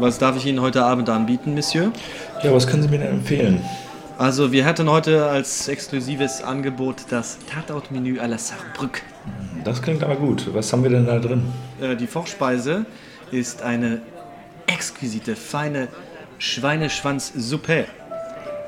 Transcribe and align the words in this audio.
Was 0.00 0.16
darf 0.16 0.34
ich 0.34 0.46
Ihnen 0.46 0.62
heute 0.62 0.82
Abend 0.82 1.10
anbieten, 1.10 1.52
Monsieur? 1.52 1.92
Ja, 2.42 2.54
was 2.54 2.66
können 2.66 2.82
Sie 2.82 2.88
mir 2.88 3.00
denn 3.00 3.08
empfehlen? 3.08 3.60
Also, 4.16 4.50
wir 4.50 4.64
hatten 4.64 4.88
heute 4.88 5.26
als 5.26 5.68
exklusives 5.68 6.42
Angebot 6.42 7.04
das 7.10 7.36
Tatortmenü 7.52 8.18
à 8.18 8.26
la 8.26 8.38
Saarbrück. 8.38 9.02
Das 9.62 9.82
klingt 9.82 10.02
aber 10.02 10.16
gut. 10.16 10.48
Was 10.54 10.72
haben 10.72 10.84
wir 10.84 10.90
denn 10.90 11.04
da 11.04 11.18
drin? 11.18 11.42
Äh, 11.82 11.96
die 11.96 12.06
Vorspeise 12.06 12.86
ist 13.30 13.60
eine 13.60 14.00
exquisite, 14.66 15.36
feine 15.36 15.88
Schweineschwanzsuppe. 16.38 17.84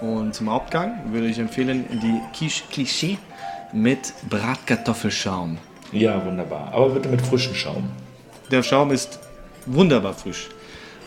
Und 0.03 0.35
zum 0.35 0.51
Hauptgang 0.51 1.13
würde 1.13 1.29
ich 1.29 1.39
empfehlen 1.39 1.87
die 2.03 2.21
Quiche 2.37 2.65
Cliché 2.71 3.17
mit 3.73 4.13
Bratkartoffelschaum. 4.29 5.57
Ja, 5.93 6.23
wunderbar. 6.27 6.73
Aber 6.75 6.91
bitte 6.91 7.09
mit 7.09 7.23
frischem 7.23 7.55
Schaum. 7.55 7.89
Der 8.51 8.63
Schaum 8.63 8.91
ist 8.91 9.19
wunderbar 9.65 10.13
frisch. 10.13 10.51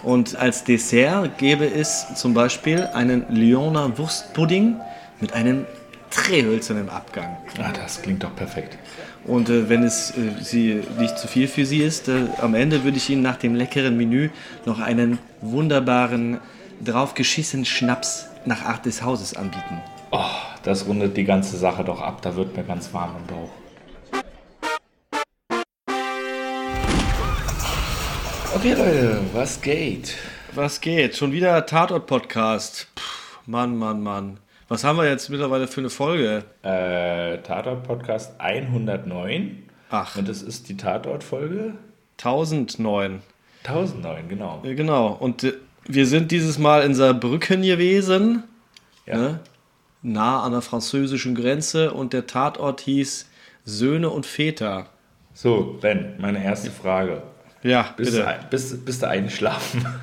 Und 0.05 0.36
als 0.36 0.64
Dessert 0.64 1.40
gäbe 1.40 1.66
es 1.66 2.05
zum 2.13 2.36
Beispiel 2.36 2.88
einen 2.94 3.26
Lyoner 3.27 3.98
Wurstpudding 3.98 4.76
mit 5.20 5.34
einem 5.34 5.66
drehhölzernen 6.12 6.90
Abgang. 6.90 7.38
Ah, 7.58 7.72
das 7.73 8.04
klingt 8.04 8.23
doch 8.23 8.36
perfekt. 8.36 8.77
Und 9.26 9.49
äh, 9.49 9.68
wenn 9.68 9.82
es 9.82 10.12
äh, 10.12 10.44
sie 10.44 10.84
nicht 10.99 11.18
zu 11.18 11.27
viel 11.27 11.48
für 11.48 11.66
Sie 11.66 11.80
ist, 11.80 12.08
äh, 12.08 12.27
am 12.40 12.54
Ende 12.54 12.84
würde 12.84 12.98
ich 12.98 13.10
Ihnen 13.10 13.23
nach 13.23 13.38
dem 13.38 13.55
leckeren 13.55 13.98
Menü 13.98 14.30
noch 14.68 14.80
einen 14.80 15.18
wunderbaren, 15.41 16.38
draufgeschissenen 16.84 17.66
Schnaps 17.66 18.27
nach 18.46 18.63
Art 18.63 18.85
des 18.85 19.02
Hauses 19.02 19.35
anbieten. 19.35 19.82
Oh, 20.12 20.20
das 20.62 20.85
rundet 20.85 21.18
die 21.18 21.24
ganze 21.24 21.58
Sache 21.58 21.84
doch 21.84 21.99
ab. 21.99 22.22
Da 22.22 22.35
wird 22.35 22.55
mir 22.55 22.63
ganz 22.63 22.94
warm 22.94 23.16
im 23.20 23.26
Bauch. 23.26 23.49
Leute, 28.66 29.20
was 29.34 29.62
geht? 29.62 30.16
Was 30.55 30.82
geht? 30.82 31.16
Schon 31.16 31.32
wieder 31.32 31.68
Tatort-Podcast. 31.68 32.88
Mann, 33.46 33.77
Mann, 33.77 34.02
Mann. 34.02 34.40
Was 34.70 34.84
haben 34.84 34.98
wir 34.98 35.07
jetzt 35.07 35.30
mittlerweile 35.30 35.68
für 35.68 35.82
eine 35.82 35.91
Folge? 35.91 36.44
Äh, 36.63 37.38
Tatort-Podcast 37.44 38.40
109. 38.40 39.70
Ach. 39.91 40.16
Und 40.18 40.27
das 40.27 40.41
ist 40.41 40.68
die 40.68 40.76
Tatort-Folge 40.77 41.74
1009. 42.18 43.22
1009, 43.66 44.30
genau. 44.30 44.62
Genau. 44.63 45.07
Und 45.20 45.44
äh, 45.44 45.54
wir 45.88 46.07
sind 46.07 46.32
dieses 46.32 46.57
Mal 46.57 46.82
in 46.82 46.96
Saarbrücken 46.96 47.62
gewesen, 47.62 48.46
Ja. 49.05 49.16
ne? 49.16 49.40
nah 50.02 50.41
an 50.41 50.54
der 50.54 50.62
französischen 50.62 51.35
Grenze. 51.35 51.94
Und 51.94 52.13
der 52.13 52.26
Tatort 52.26 52.82
hieß 52.82 53.29
Söhne 53.63 54.10
und 54.10 54.26
Väter. 54.26 54.88
So, 55.35 55.77
Ben, 55.82 56.16
meine 56.18 56.44
erste 56.44 56.72
Frage. 56.72 57.22
Ja, 57.66 57.94
Bist, 57.98 58.12
bitte. 58.12 58.24
du, 58.24 58.48
bist, 58.49 58.85
bist 58.85 59.02
du 59.02 59.10
eingeschlafen? 59.10 59.85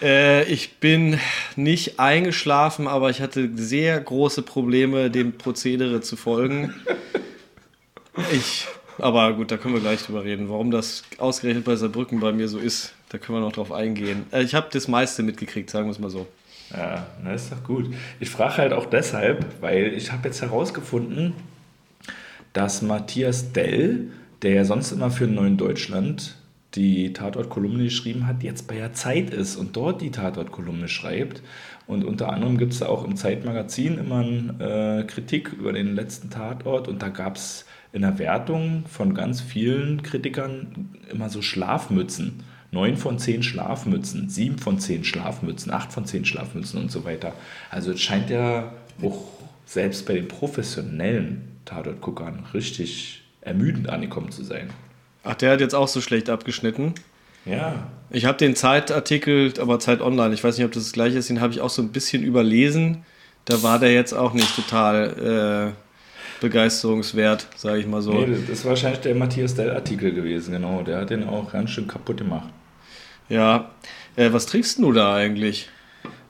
Äh, 0.00 0.44
ich 0.44 0.78
bin 0.78 1.18
nicht 1.56 1.98
eingeschlafen, 1.98 2.86
aber 2.86 3.10
ich 3.10 3.20
hatte 3.20 3.50
sehr 3.56 4.00
große 4.00 4.42
Probleme, 4.42 5.10
dem 5.10 5.36
Prozedere 5.36 6.00
zu 6.00 6.16
folgen. 6.16 6.72
Ich, 8.32 8.68
aber 8.98 9.32
gut, 9.32 9.50
da 9.50 9.56
können 9.56 9.74
wir 9.74 9.80
gleich 9.80 10.04
drüber 10.04 10.22
reden, 10.22 10.48
warum 10.48 10.70
das 10.70 11.02
ausgerechnet 11.18 11.64
bei 11.64 11.74
Saarbrücken 11.74 12.20
bei 12.20 12.30
mir 12.32 12.46
so 12.46 12.58
ist. 12.58 12.92
Da 13.08 13.18
können 13.18 13.38
wir 13.38 13.40
noch 13.40 13.52
drauf 13.52 13.72
eingehen. 13.72 14.26
Äh, 14.30 14.44
ich 14.44 14.54
habe 14.54 14.68
das 14.72 14.86
meiste 14.86 15.24
mitgekriegt, 15.24 15.68
sagen 15.68 15.86
wir 15.86 15.92
es 15.92 15.98
mal 15.98 16.10
so. 16.10 16.28
Ja, 16.70 17.08
na 17.24 17.34
ist 17.34 17.50
doch 17.50 17.64
gut. 17.64 17.92
Ich 18.20 18.30
frage 18.30 18.58
halt 18.58 18.72
auch 18.72 18.86
deshalb, 18.86 19.46
weil 19.60 19.94
ich 19.94 20.12
habe 20.12 20.28
jetzt 20.28 20.42
herausgefunden, 20.42 21.32
dass 22.52 22.82
Matthias 22.82 23.52
Dell, 23.52 24.12
der 24.42 24.52
ja 24.52 24.64
sonst 24.64 24.92
immer 24.92 25.10
für 25.10 25.26
Neuen 25.26 25.56
Deutschland 25.56 26.37
die 26.74 27.12
Tatort-Kolumne 27.12 27.84
geschrieben 27.84 28.26
hat, 28.26 28.42
jetzt 28.42 28.68
bei 28.68 28.76
der 28.76 28.92
Zeit 28.92 29.30
ist 29.30 29.56
und 29.56 29.76
dort 29.76 30.02
die 30.02 30.10
Tatort-Kolumne 30.10 30.88
schreibt. 30.88 31.42
Und 31.86 32.04
unter 32.04 32.32
anderem 32.32 32.58
gibt 32.58 32.74
es 32.74 32.82
auch 32.82 33.04
im 33.04 33.16
Zeitmagazin 33.16 33.96
immer 33.98 34.18
eine 34.18 35.00
äh, 35.00 35.06
Kritik 35.06 35.52
über 35.52 35.72
den 35.72 35.94
letzten 35.94 36.28
Tatort 36.28 36.88
und 36.88 37.00
da 37.00 37.08
gab 37.08 37.36
es 37.36 37.64
in 37.92 38.02
der 38.02 38.18
Wertung 38.18 38.84
von 38.86 39.14
ganz 39.14 39.40
vielen 39.40 40.02
Kritikern 40.02 40.90
immer 41.10 41.30
so 41.30 41.40
Schlafmützen. 41.40 42.42
9 42.70 42.98
von 42.98 43.18
10 43.18 43.42
Schlafmützen, 43.42 44.28
7 44.28 44.58
von 44.58 44.78
10 44.78 45.04
Schlafmützen, 45.04 45.72
8 45.72 45.90
von 45.90 46.04
10 46.04 46.26
Schlafmützen 46.26 46.78
und 46.78 46.90
so 46.92 47.04
weiter. 47.06 47.32
Also 47.70 47.92
es 47.92 48.00
scheint 48.02 48.28
ja 48.28 48.74
auch 49.00 49.26
selbst 49.64 50.06
bei 50.06 50.12
den 50.12 50.28
professionellen 50.28 51.56
Tatort-Guckern 51.64 52.44
richtig 52.52 53.22
ermüdend 53.40 53.88
angekommen 53.88 54.30
zu 54.30 54.44
sein. 54.44 54.68
Ach, 55.30 55.34
der 55.34 55.52
hat 55.52 55.60
jetzt 55.60 55.74
auch 55.74 55.88
so 55.88 56.00
schlecht 56.00 56.30
abgeschnitten. 56.30 56.94
Ja, 57.44 57.74
Ich 58.10 58.24
habe 58.24 58.36
den 58.38 58.56
Zeitartikel, 58.56 59.52
aber 59.60 59.78
Zeit 59.80 60.00
Online, 60.00 60.34
ich 60.34 60.42
weiß 60.44 60.56
nicht, 60.58 60.64
ob 60.66 60.72
das 60.72 60.84
das 60.84 60.92
gleiche 60.92 61.18
ist, 61.18 61.28
den 61.30 61.40
habe 61.40 61.52
ich 61.52 61.60
auch 61.60 61.70
so 61.70 61.82
ein 61.82 61.90
bisschen 61.90 62.22
überlesen. 62.22 63.04
Da 63.44 63.62
war 63.62 63.78
der 63.78 63.92
jetzt 63.92 64.12
auch 64.12 64.32
nicht 64.34 64.54
total 64.56 65.72
äh, 65.72 66.40
begeisterungswert, 66.40 67.46
sage 67.56 67.78
ich 67.80 67.86
mal 67.86 68.02
so. 68.02 68.12
nee, 68.12 68.26
das 68.26 68.48
ist 68.58 68.64
wahrscheinlich 68.64 69.00
der 69.00 69.14
Matthias 69.14 69.54
Dell-Artikel 69.54 70.12
gewesen, 70.12 70.52
genau. 70.52 70.82
Der 70.82 70.98
hat 71.00 71.10
den 71.10 71.28
auch 71.28 71.52
ganz 71.52 71.70
schön 71.70 71.86
kaputt 71.86 72.18
gemacht. 72.18 72.48
Ja, 73.28 73.70
äh, 74.16 74.32
was 74.32 74.46
trinkst 74.46 74.78
du 74.78 74.92
da 74.92 75.14
eigentlich? 75.14 75.68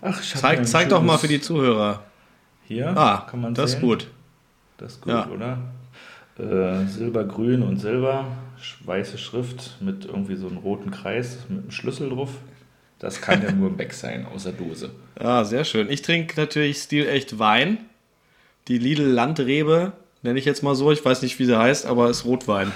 Ach, 0.03 0.21
ich 0.23 0.35
Zeig, 0.35 0.67
zeig 0.67 0.89
doch 0.89 1.03
mal 1.03 1.19
für 1.19 1.29
die 1.29 1.41
Zuhörer. 1.41 2.03
Hier, 2.67 2.89
Ah, 2.97 3.27
kann 3.31 3.41
man 3.41 3.55
das 3.55 3.71
ist 3.75 3.81
sehen. 3.81 3.89
gut. 3.89 4.07
Das 4.79 4.93
ist 4.93 5.01
gut, 5.03 5.13
Ja. 5.13 5.29
oder? 5.29 5.59
Äh, 6.39 6.87
Silbergrün 6.87 7.63
und 7.63 7.79
Silber, 7.79 8.27
weiße 8.85 9.19
Schrift 9.19 9.77
mit 9.81 10.05
irgendwie 10.05 10.37
so 10.37 10.47
einem 10.47 10.59
roten 10.59 10.91
Kreis 10.91 11.39
mit 11.49 11.63
einem 11.63 11.71
Schlüssel 11.71 12.11
drauf. 12.11 12.31
Das 12.99 13.21
kann 13.21 13.43
ja 13.43 13.53
nur 13.53 13.71
ein 13.71 13.77
Beck 13.77 13.93
sein, 13.93 14.27
außer 14.27 14.53
Dose. 14.53 14.91
Ah, 15.21 15.45
sehr 15.45 15.65
schön. 15.65 15.91
Ich 15.91 16.03
trinke 16.03 16.41
natürlich 16.41 16.79
stilecht 16.79 17.41
Wein. 17.41 17.79
Die 18.69 18.79
Lidl 18.79 19.03
Landrebe, 19.03 19.93
nenne 20.23 20.39
ich 20.39 20.45
jetzt 20.45 20.63
mal 20.63 20.77
so. 20.77 20.93
Ich 20.93 21.05
weiß 21.05 21.23
nicht, 21.23 21.41
wie 21.41 21.45
sie 21.45 21.59
heißt, 21.59 21.87
aber 21.87 22.09
ist 22.09 22.25
Rotwein. 22.25 22.71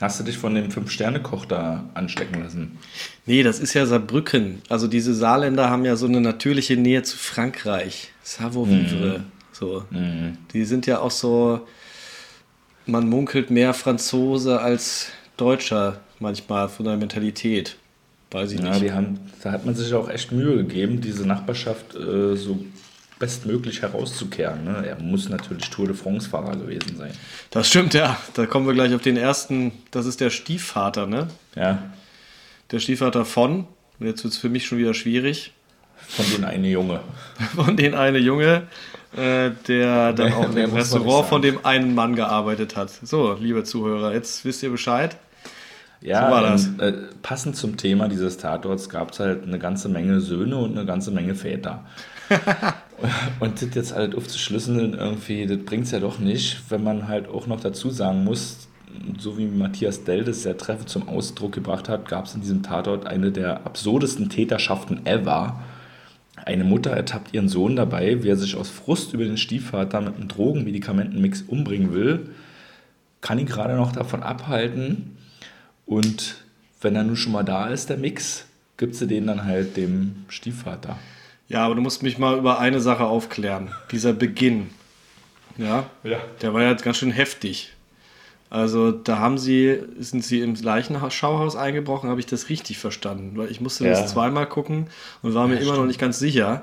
Hast 0.00 0.20
du 0.20 0.24
dich 0.24 0.38
von 0.38 0.54
dem 0.54 0.70
Fünf-Sterne-Koch 0.70 1.46
da 1.46 1.88
anstecken 1.94 2.42
lassen? 2.42 2.78
Nee, 3.24 3.42
das 3.42 3.58
ist 3.58 3.74
ja 3.74 3.84
Saarbrücken. 3.86 4.62
Also 4.68 4.86
diese 4.86 5.12
Saarländer 5.14 5.70
haben 5.70 5.84
ja 5.84 5.96
so 5.96 6.06
eine 6.06 6.20
natürliche 6.20 6.76
Nähe 6.76 7.02
zu 7.02 7.16
Frankreich. 7.16 8.12
Savoir-vivre. 8.22 9.24
So. 9.52 9.84
Die 10.52 10.64
sind 10.66 10.86
ja 10.86 11.00
auch 11.00 11.10
so, 11.10 11.66
man 12.86 13.08
munkelt 13.08 13.50
mehr 13.50 13.74
Franzose 13.74 14.60
als 14.60 15.08
Deutscher 15.36 16.00
manchmal 16.18 16.68
von 16.68 16.86
der 16.86 16.96
Mentalität. 16.96 17.76
Weiß 18.30 18.52
ich 18.52 18.60
Ja, 18.60 18.78
nicht. 18.78 18.92
haben, 18.92 19.20
da 19.42 19.52
hat 19.52 19.64
man 19.66 19.74
sich 19.74 19.92
auch 19.94 20.08
echt 20.08 20.32
Mühe 20.32 20.56
gegeben, 20.56 21.00
diese 21.00 21.26
Nachbarschaft 21.26 21.94
äh, 21.94 22.36
so 22.36 22.64
bestmöglich 23.18 23.82
herauszukehren. 23.82 24.64
Ne? 24.64 24.84
Er 24.86 24.98
muss 25.00 25.28
natürlich 25.28 25.70
Tour 25.70 25.86
de 25.86 25.96
France-Fahrer 25.96 26.56
gewesen 26.56 26.96
sein. 26.98 27.12
Das 27.50 27.68
stimmt, 27.68 27.94
ja. 27.94 28.18
Da 28.34 28.46
kommen 28.46 28.66
wir 28.66 28.74
gleich 28.74 28.94
auf 28.94 29.00
den 29.02 29.16
ersten. 29.16 29.72
Das 29.90 30.04
ist 30.06 30.20
der 30.20 30.30
Stiefvater, 30.30 31.06
ne? 31.06 31.28
Ja, 31.54 31.82
Der 32.72 32.78
Stiefvater 32.80 33.24
von. 33.24 33.66
Jetzt 34.00 34.24
wird 34.24 34.34
es 34.34 34.38
für 34.38 34.50
mich 34.50 34.66
schon 34.66 34.76
wieder 34.78 34.92
schwierig. 34.92 35.52
von 36.08 36.26
denen 36.30 36.44
eine 36.44 36.68
Junge. 36.68 37.00
Von 37.54 37.76
den 37.76 37.94
eine 37.94 38.18
Junge, 38.18 38.64
äh, 39.16 39.50
der 39.68 40.12
dann 40.12 40.32
auch 40.32 40.42
man 40.42 40.54
nicht 40.54 40.74
Restaurant 40.74 41.26
von 41.26 41.42
dem 41.42 41.64
einen 41.64 41.94
Mann 41.94 42.14
gearbeitet 42.14 42.76
hat. 42.76 42.90
So, 42.90 43.36
liebe 43.40 43.64
Zuhörer, 43.64 44.12
jetzt 44.12 44.44
wisst 44.44 44.62
ihr 44.62 44.70
Bescheid. 44.70 45.16
Ja, 46.00 46.26
So 46.26 46.32
war 46.32 46.42
das. 46.42 46.66
und, 46.66 46.80
äh, 46.80 46.92
passend 47.22 47.56
zum 47.56 47.76
Thema 47.76 48.08
dieses 48.08 48.36
Tatorts 48.36 48.88
gab 48.88 49.12
es 49.12 49.20
halt 49.20 49.44
eine 49.44 49.58
ganze 49.58 49.88
Menge 49.88 50.20
Söhne 50.20 50.56
und 50.58 50.76
eine 50.76 50.86
ganze 50.86 51.10
Menge 51.10 51.34
Väter. 51.34 51.84
und 53.40 53.62
das 53.62 53.74
jetzt 53.74 53.94
halt 53.94 54.14
aufzuschlüsseln, 54.14 54.94
irgendwie, 54.94 55.46
das 55.46 55.58
bringt 55.58 55.84
es 55.84 55.92
ja 55.92 56.00
doch 56.00 56.18
nicht, 56.18 56.70
wenn 56.70 56.84
man 56.84 57.08
halt 57.08 57.28
auch 57.28 57.46
noch 57.46 57.60
dazu 57.60 57.90
sagen 57.90 58.24
muss, 58.24 58.68
so 59.18 59.38
wie 59.38 59.46
Matthias 59.46 60.04
Dell 60.04 60.24
das 60.24 60.42
sehr 60.42 60.56
treffend 60.56 60.88
zum 60.88 61.08
Ausdruck 61.08 61.52
gebracht 61.52 61.88
hat, 61.88 62.08
gab 62.08 62.26
es 62.26 62.34
in 62.34 62.40
diesem 62.40 62.62
Tatort 62.62 63.06
eine 63.06 63.30
der 63.30 63.66
absurdesten 63.66 64.28
Täterschaften 64.28 65.04
ever. 65.06 65.60
Eine 66.46 66.62
Mutter 66.64 66.92
ertappt 66.92 67.34
ihren 67.34 67.48
Sohn 67.48 67.74
dabei, 67.74 68.22
wie 68.22 68.28
er 68.28 68.36
sich 68.36 68.54
aus 68.54 68.70
Frust 68.70 69.12
über 69.12 69.24
den 69.24 69.36
Stiefvater 69.36 70.00
mit 70.00 70.14
einem 70.14 70.28
Drogen-Medikamentenmix 70.28 71.42
umbringen 71.42 71.92
will, 71.92 72.30
kann 73.20 73.40
ihn 73.40 73.46
gerade 73.46 73.74
noch 73.74 73.90
davon 73.90 74.22
abhalten. 74.22 75.16
Und 75.86 76.36
wenn 76.80 76.94
er 76.94 77.02
nun 77.02 77.16
schon 77.16 77.32
mal 77.32 77.42
da 77.42 77.66
ist, 77.66 77.90
der 77.90 77.96
Mix, 77.96 78.46
gibt 78.76 78.94
sie 78.94 79.08
den 79.08 79.26
dann 79.26 79.44
halt 79.44 79.76
dem 79.76 80.24
Stiefvater. 80.28 80.96
Ja, 81.48 81.64
aber 81.64 81.74
du 81.74 81.80
musst 81.80 82.04
mich 82.04 82.16
mal 82.16 82.38
über 82.38 82.60
eine 82.60 82.80
Sache 82.80 83.04
aufklären. 83.04 83.72
Dieser 83.90 84.12
Beginn. 84.12 84.70
Ja, 85.58 85.90
Ja. 86.04 86.18
der 86.42 86.54
war 86.54 86.62
ja 86.62 86.74
ganz 86.74 86.98
schön 86.98 87.10
heftig. 87.10 87.72
Also 88.48 88.92
da 88.92 89.18
haben 89.18 89.38
sie, 89.38 89.78
sind 89.98 90.24
sie 90.24 90.40
im 90.40 90.54
Leichenschauhaus 90.54 91.56
eingebrochen, 91.56 92.08
habe 92.10 92.20
ich 92.20 92.26
das 92.26 92.48
richtig 92.48 92.78
verstanden. 92.78 93.32
Weil 93.36 93.50
ich 93.50 93.60
musste 93.60 93.84
Ja. 93.84 93.90
das 93.90 94.12
zweimal 94.12 94.46
gucken 94.48 94.86
und 95.22 95.34
war 95.34 95.48
mir 95.48 95.56
immer 95.56 95.76
noch 95.76 95.86
nicht 95.86 95.98
ganz 95.98 96.18
sicher. 96.18 96.62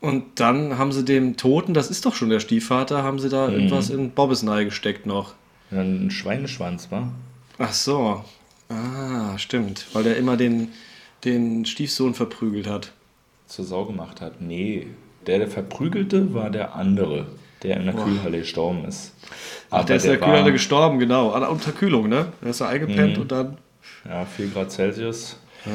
Und 0.00 0.24
dann 0.36 0.78
haben 0.78 0.92
sie 0.92 1.04
dem 1.04 1.36
Toten, 1.36 1.74
das 1.74 1.90
ist 1.90 2.06
doch 2.06 2.14
schon 2.14 2.30
der 2.30 2.40
Stiefvater, 2.40 3.02
haben 3.02 3.18
sie 3.18 3.28
da 3.28 3.48
irgendwas 3.48 3.90
in 3.90 4.10
Bobbesnei 4.12 4.64
gesteckt 4.64 5.06
noch. 5.06 5.34
Ein 5.70 6.10
Schweineschwanz, 6.10 6.90
wa? 6.90 7.08
Ach 7.58 7.72
so. 7.72 8.24
Ah, 8.68 9.36
stimmt. 9.38 9.86
Weil 9.92 10.04
der 10.04 10.16
immer 10.16 10.36
den 10.36 10.68
den 11.24 11.64
Stiefsohn 11.66 12.14
verprügelt 12.14 12.68
hat. 12.68 12.92
Zur 13.48 13.64
Sau 13.64 13.84
gemacht 13.86 14.20
hat. 14.20 14.40
Nee, 14.40 14.86
der, 15.26 15.38
der 15.38 15.48
verprügelte, 15.48 16.32
war 16.32 16.48
der 16.50 16.76
andere, 16.76 17.26
der 17.62 17.78
in 17.78 17.86
der 17.86 17.92
Boah. 17.92 18.04
Kühlhalle 18.04 18.38
gestorben 18.38 18.84
ist. 18.84 19.14
Ach, 19.70 19.84
der 19.84 19.96
ist 19.96 20.04
in 20.04 20.10
der 20.10 20.20
Kühlhalle 20.20 20.44
war, 20.44 20.52
gestorben, 20.52 20.98
genau. 20.98 21.30
An 21.30 21.42
Unterkühlung, 21.44 22.08
ne? 22.08 22.32
Der 22.42 22.50
ist 22.50 22.60
da 22.60 22.68
eingepennt 22.68 23.16
mhm. 23.16 23.22
und 23.22 23.32
dann. 23.32 23.58
Ja, 24.08 24.24
4 24.24 24.48
Grad 24.48 24.72
Celsius. 24.72 25.36
Ja. 25.64 25.72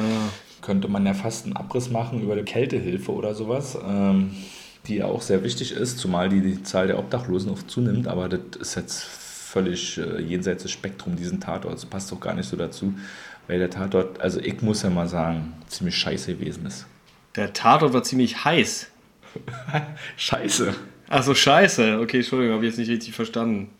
Könnte 0.62 0.88
man 0.88 1.04
ja 1.06 1.14
fast 1.14 1.44
einen 1.44 1.56
Abriss 1.56 1.90
machen 1.90 2.22
über 2.22 2.36
die 2.36 2.42
Kältehilfe 2.42 3.12
oder 3.12 3.34
sowas. 3.34 3.78
Ähm, 3.86 4.30
die 4.86 4.96
ja 4.96 5.06
auch 5.06 5.22
sehr 5.22 5.42
wichtig 5.42 5.72
ist, 5.72 5.98
zumal 5.98 6.28
die, 6.28 6.40
die 6.40 6.62
Zahl 6.62 6.86
der 6.86 6.98
Obdachlosen 6.98 7.50
auch 7.50 7.62
zunimmt, 7.62 8.06
aber 8.06 8.28
das 8.28 8.40
ist 8.60 8.74
jetzt 8.74 9.02
völlig 9.02 9.98
äh, 9.98 10.20
jenseits 10.20 10.62
des 10.64 10.72
Spektrums, 10.72 11.16
diesen 11.16 11.40
Tatort. 11.40 11.74
Das 11.74 11.86
passt 11.86 12.12
doch 12.12 12.20
gar 12.20 12.34
nicht 12.34 12.48
so 12.48 12.56
dazu, 12.56 12.94
weil 13.46 13.58
der 13.58 13.70
Tatort, 13.70 14.20
also 14.20 14.40
ich 14.40 14.60
muss 14.62 14.82
ja 14.82 14.90
mal 14.90 15.08
sagen, 15.08 15.54
ziemlich 15.68 15.96
scheiße 15.96 16.34
gewesen 16.34 16.66
ist. 16.66 16.86
Der 17.36 17.52
Tatort 17.52 17.92
war 17.92 18.02
ziemlich 18.02 18.44
heiß. 18.44 18.88
scheiße. 20.16 20.74
Achso, 21.14 21.32
scheiße. 21.32 22.00
Okay, 22.00 22.16
Entschuldigung, 22.16 22.56
habe 22.56 22.66
ich 22.66 22.72
jetzt 22.72 22.78
nicht 22.78 22.90
richtig 22.90 23.14
verstanden. 23.14 23.70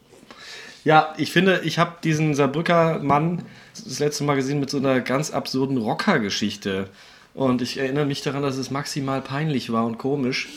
Ja, 0.84 1.14
ich 1.16 1.32
finde, 1.32 1.62
ich 1.64 1.80
habe 1.80 1.96
diesen 2.04 2.32
Saarbrücker 2.36 3.00
Mann 3.00 3.42
das 3.74 3.98
letzte 3.98 4.22
Mal 4.22 4.36
gesehen 4.36 4.60
mit 4.60 4.70
so 4.70 4.76
einer 4.76 5.00
ganz 5.00 5.32
absurden 5.32 5.76
Rocker-Geschichte. 5.78 6.88
Und 7.34 7.60
ich 7.60 7.76
erinnere 7.76 8.06
mich 8.06 8.22
daran, 8.22 8.44
dass 8.44 8.56
es 8.56 8.70
maximal 8.70 9.20
peinlich 9.20 9.72
war 9.72 9.84
und 9.84 9.98
komisch. 9.98 10.48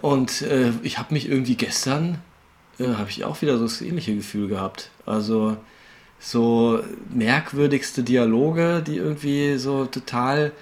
Und 0.00 0.42
äh, 0.42 0.70
ich 0.84 0.98
habe 0.98 1.12
mich 1.14 1.28
irgendwie 1.28 1.56
gestern, 1.56 2.22
äh, 2.78 2.94
habe 2.94 3.10
ich 3.10 3.24
auch 3.24 3.42
wieder 3.42 3.58
so 3.58 3.64
das 3.64 3.82
ähnliche 3.82 4.14
Gefühl 4.14 4.46
gehabt. 4.46 4.92
Also 5.04 5.56
so 6.20 6.80
merkwürdigste 7.12 8.04
Dialoge, 8.04 8.84
die 8.86 8.98
irgendwie 8.98 9.56
so 9.56 9.84
total 9.86 10.52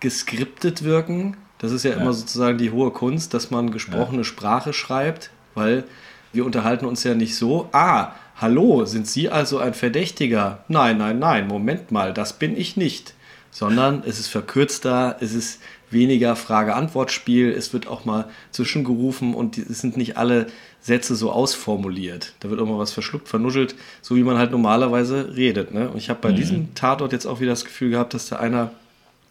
geskriptet 0.00 0.82
wirken. 0.82 1.36
Das 1.60 1.72
ist 1.72 1.84
ja, 1.84 1.92
ja. 1.92 1.96
immer 1.98 2.12
sozusagen 2.12 2.58
die 2.58 2.70
hohe 2.70 2.90
Kunst, 2.90 3.32
dass 3.34 3.50
man 3.50 3.70
gesprochene 3.70 4.18
ja. 4.18 4.24
Sprache 4.24 4.72
schreibt, 4.72 5.30
weil 5.54 5.84
wir 6.32 6.44
unterhalten 6.44 6.84
uns 6.84 7.04
ja 7.04 7.14
nicht 7.14 7.36
so. 7.36 7.68
Ah, 7.72 8.12
hallo, 8.36 8.84
sind 8.84 9.06
Sie 9.06 9.28
also 9.28 9.58
ein 9.58 9.74
Verdächtiger? 9.74 10.64
Nein, 10.68 10.98
nein, 10.98 11.18
nein, 11.18 11.46
Moment 11.46 11.90
mal, 11.90 12.12
das 12.12 12.34
bin 12.34 12.56
ich 12.56 12.76
nicht 12.76 13.14
sondern 13.50 14.02
es 14.06 14.18
ist 14.18 14.28
verkürzter, 14.28 15.16
es 15.20 15.34
ist 15.34 15.60
weniger 15.90 16.36
Frage-Antwort-Spiel, 16.36 17.50
es 17.50 17.72
wird 17.72 17.88
auch 17.88 18.04
mal 18.04 18.26
zwischengerufen 18.52 19.34
und 19.34 19.58
es 19.58 19.80
sind 19.80 19.96
nicht 19.96 20.16
alle 20.16 20.46
Sätze 20.80 21.16
so 21.16 21.32
ausformuliert. 21.32 22.34
Da 22.40 22.50
wird 22.50 22.60
auch 22.60 22.66
mal 22.66 22.78
was 22.78 22.92
verschluckt, 22.92 23.28
vernuschelt, 23.28 23.74
so 24.00 24.14
wie 24.14 24.22
man 24.22 24.38
halt 24.38 24.52
normalerweise 24.52 25.34
redet. 25.36 25.74
Ne? 25.74 25.90
Und 25.90 25.98
ich 25.98 26.08
habe 26.08 26.20
bei 26.20 26.30
mhm. 26.30 26.36
diesem 26.36 26.74
Tatort 26.74 27.12
jetzt 27.12 27.26
auch 27.26 27.40
wieder 27.40 27.50
das 27.50 27.64
Gefühl 27.64 27.90
gehabt, 27.90 28.14
dass 28.14 28.28
da 28.28 28.36
einer 28.36 28.70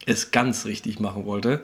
es 0.05 0.31
ganz 0.31 0.65
richtig 0.65 0.99
machen 0.99 1.25
wollte. 1.25 1.61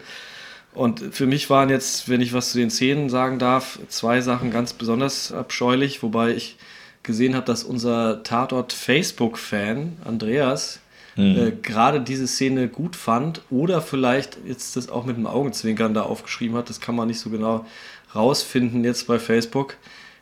Und 0.75 0.99
für 1.11 1.25
mich 1.25 1.49
waren 1.49 1.69
jetzt, 1.69 2.09
wenn 2.09 2.21
ich 2.21 2.33
was 2.33 2.51
zu 2.51 2.57
den 2.57 2.69
Szenen 2.69 3.09
sagen 3.09 3.39
darf, 3.39 3.79
zwei 3.87 4.21
Sachen 4.21 4.51
ganz 4.51 4.73
besonders 4.73 5.31
abscheulich, 5.31 6.03
wobei 6.03 6.35
ich 6.35 6.57
gesehen 7.01 7.35
habe, 7.35 7.45
dass 7.45 7.63
unser 7.63 8.23
Tatort 8.23 8.73
Facebook-Fan 8.73 9.97
Andreas 10.03 10.79
mhm. 11.15 11.37
äh, 11.37 11.51
gerade 11.51 12.01
diese 12.01 12.27
Szene 12.27 12.67
gut 12.67 12.95
fand 12.95 13.41
oder 13.49 13.81
vielleicht 13.81 14.37
jetzt 14.45 14.75
das 14.75 14.89
auch 14.89 15.05
mit 15.05 15.15
einem 15.15 15.27
Augenzwinkern 15.27 15.93
da 15.93 16.01
aufgeschrieben 16.01 16.57
hat, 16.57 16.69
das 16.69 16.81
kann 16.81 16.95
man 16.95 17.07
nicht 17.07 17.19
so 17.19 17.29
genau 17.29 17.65
rausfinden 18.13 18.83
jetzt 18.83 19.07
bei 19.07 19.19
Facebook, 19.19 19.77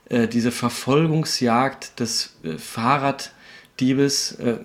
äh, 0.09 0.27
diese 0.27 0.51
Verfolgungsjagd 0.51 1.99
des 1.99 2.35
äh, 2.43 2.57
Fahrraddiebes 2.57 4.33
äh, 4.33 4.57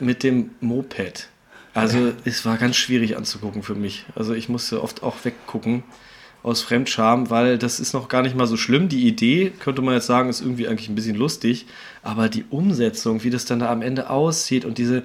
mit 0.00 0.22
dem 0.22 0.50
Moped. 0.60 1.28
Also 1.74 2.12
es 2.24 2.44
war 2.44 2.56
ganz 2.56 2.76
schwierig 2.76 3.16
anzugucken 3.16 3.62
für 3.62 3.74
mich. 3.74 4.06
Also 4.14 4.32
ich 4.32 4.48
musste 4.48 4.82
oft 4.82 5.02
auch 5.02 5.16
weggucken 5.24 5.82
aus 6.42 6.62
Fremdscham, 6.62 7.30
weil 7.30 7.58
das 7.58 7.80
ist 7.80 7.94
noch 7.94 8.08
gar 8.08 8.22
nicht 8.22 8.36
mal 8.36 8.46
so 8.46 8.56
schlimm. 8.56 8.88
Die 8.88 9.06
Idee, 9.06 9.50
könnte 9.58 9.82
man 9.82 9.94
jetzt 9.94 10.06
sagen, 10.06 10.28
ist 10.28 10.40
irgendwie 10.40 10.68
eigentlich 10.68 10.88
ein 10.88 10.94
bisschen 10.94 11.16
lustig, 11.16 11.66
aber 12.02 12.28
die 12.28 12.44
Umsetzung, 12.48 13.24
wie 13.24 13.30
das 13.30 13.44
dann 13.44 13.58
da 13.58 13.70
am 13.70 13.82
Ende 13.82 14.10
aussieht 14.10 14.64
und 14.64 14.78
diese 14.78 15.02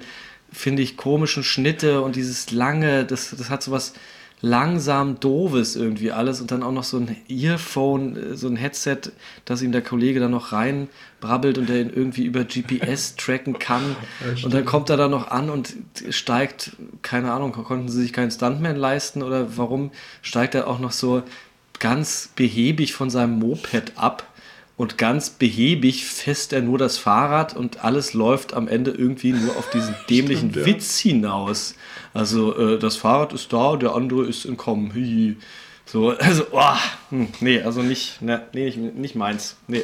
finde 0.52 0.82
ich, 0.82 0.96
komischen 0.96 1.44
Schnitte 1.44 2.02
und 2.02 2.16
dieses 2.16 2.50
lange, 2.50 3.04
das, 3.04 3.34
das 3.36 3.50
hat 3.50 3.62
so 3.62 3.70
was 3.70 3.94
langsam 4.42 5.20
doofes 5.20 5.76
irgendwie 5.76 6.12
alles 6.12 6.40
und 6.40 6.50
dann 6.50 6.62
auch 6.62 6.72
noch 6.72 6.84
so 6.84 6.96
ein 6.96 7.16
Earphone, 7.28 8.36
so 8.36 8.48
ein 8.48 8.56
Headset, 8.56 9.12
das 9.44 9.62
ihm 9.62 9.72
der 9.72 9.82
Kollege 9.82 10.20
dann 10.20 10.30
noch 10.30 10.52
reinbrabbelt 10.52 11.58
und 11.58 11.68
der 11.68 11.82
ihn 11.82 11.90
irgendwie 11.90 12.24
über 12.24 12.44
GPS 12.44 13.16
tracken 13.16 13.58
kann. 13.58 13.96
Und 14.42 14.54
dann 14.54 14.64
kommt 14.64 14.88
er 14.90 14.96
da 14.96 15.08
noch 15.08 15.28
an 15.30 15.50
und 15.50 15.74
steigt, 16.08 16.72
keine 17.02 17.32
Ahnung, 17.32 17.52
konnten 17.52 17.88
sie 17.88 18.00
sich 18.00 18.12
keinen 18.12 18.30
Stuntman 18.30 18.76
leisten 18.76 19.22
oder 19.22 19.56
warum 19.58 19.90
steigt 20.22 20.54
er 20.54 20.68
auch 20.68 20.78
noch 20.78 20.92
so 20.92 21.22
ganz 21.78 22.30
behäbig 22.34 22.94
von 22.94 23.10
seinem 23.10 23.38
Moped 23.38 23.92
ab 23.96 24.26
und 24.80 24.96
ganz 24.96 25.28
behäbig 25.28 26.06
fässt 26.06 26.54
er 26.54 26.62
nur 26.62 26.78
das 26.78 26.96
Fahrrad 26.96 27.54
und 27.54 27.84
alles 27.84 28.14
läuft 28.14 28.54
am 28.54 28.66
Ende 28.66 28.90
irgendwie 28.92 29.32
nur 29.32 29.54
auf 29.58 29.68
diesen 29.68 29.94
dämlichen 30.08 30.52
Stimmt, 30.52 30.64
Witz 30.64 30.98
hinaus. 30.98 31.74
Also 32.14 32.56
äh, 32.56 32.78
das 32.78 32.96
Fahrrad 32.96 33.34
ist 33.34 33.52
da, 33.52 33.76
der 33.76 33.94
andere 33.94 34.24
ist 34.24 34.46
entkommen. 34.46 34.94
Hi. 34.94 35.36
So, 35.84 36.08
also, 36.18 36.46
oh, 36.52 36.62
hm, 37.10 37.28
nee, 37.40 37.60
also 37.60 37.82
nicht, 37.82 38.22
ne, 38.22 38.40
nee, 38.54 38.64
nicht, 38.74 38.78
nicht 38.78 39.14
meins. 39.16 39.58
Nee, 39.68 39.82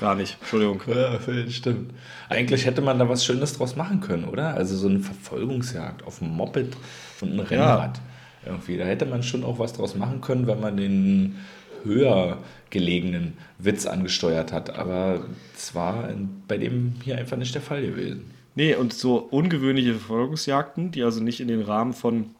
gar 0.00 0.14
nicht. 0.14 0.38
Entschuldigung. 0.40 0.80
Ja, 0.86 1.18
stimmt. 1.50 1.92
Eigentlich 2.30 2.64
hätte 2.64 2.80
man 2.80 2.98
da 2.98 3.10
was 3.10 3.26
Schönes 3.26 3.58
draus 3.58 3.76
machen 3.76 4.00
können, 4.00 4.24
oder? 4.24 4.54
Also 4.54 4.78
so 4.78 4.88
eine 4.88 5.00
Verfolgungsjagd 5.00 6.06
auf 6.06 6.20
dem 6.20 6.30
Moped 6.30 6.74
und 7.20 7.34
ein 7.34 7.40
Rennrad. 7.40 7.98
Ja. 7.98 8.52
Irgendwie. 8.52 8.78
Da 8.78 8.84
hätte 8.86 9.04
man 9.04 9.22
schon 9.22 9.44
auch 9.44 9.58
was 9.58 9.74
draus 9.74 9.94
machen 9.94 10.22
können, 10.22 10.46
wenn 10.46 10.58
man 10.58 10.78
den 10.78 11.36
höher 11.84 12.38
gelegenen 12.72 13.34
Witz 13.58 13.86
angesteuert 13.86 14.50
hat. 14.50 14.76
Aber 14.76 15.24
es 15.54 15.76
war 15.76 16.08
bei 16.48 16.58
dem 16.58 16.94
hier 17.04 17.16
einfach 17.16 17.36
nicht 17.36 17.54
der 17.54 17.62
Fall 17.62 17.82
gewesen. 17.82 18.32
Nee, 18.56 18.74
und 18.74 18.92
so 18.92 19.16
ungewöhnliche 19.16 19.94
Verfolgungsjagden, 19.94 20.90
die 20.90 21.04
also 21.04 21.22
nicht 21.22 21.40
in 21.40 21.48
den 21.48 21.62
Rahmen 21.62 21.92
von 21.92 22.34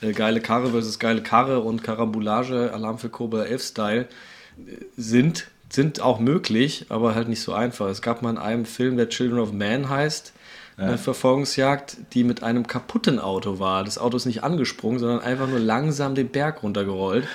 äh, 0.00 0.12
geile 0.12 0.40
Karre 0.40 0.70
versus 0.70 0.98
geile 0.98 1.22
Karre 1.22 1.60
und 1.60 1.84
Karambulage, 1.84 2.72
Alarm 2.72 2.98
für 2.98 3.10
Cobra 3.10 3.44
11 3.44 3.62
Style 3.62 4.00
äh, 4.00 4.84
sind, 4.96 5.48
sind 5.68 6.00
auch 6.00 6.18
möglich, 6.18 6.86
aber 6.88 7.14
halt 7.14 7.28
nicht 7.28 7.42
so 7.42 7.52
einfach. 7.52 7.88
Es 7.88 8.02
gab 8.02 8.22
mal 8.22 8.30
in 8.30 8.38
einem 8.38 8.64
Film, 8.64 8.96
der 8.96 9.08
Children 9.08 9.38
of 9.38 9.52
Man 9.52 9.88
heißt, 9.88 10.32
ja. 10.78 10.84
eine 10.84 10.98
Verfolgungsjagd, 10.98 11.98
die 12.12 12.24
mit 12.24 12.42
einem 12.42 12.66
kaputten 12.66 13.18
Auto 13.18 13.58
war. 13.58 13.84
Das 13.84 13.98
Auto 13.98 14.16
ist 14.16 14.26
nicht 14.26 14.42
angesprungen, 14.42 14.98
sondern 14.98 15.20
einfach 15.20 15.48
nur 15.48 15.60
langsam 15.60 16.14
den 16.14 16.28
Berg 16.28 16.62
runtergerollt. 16.62 17.26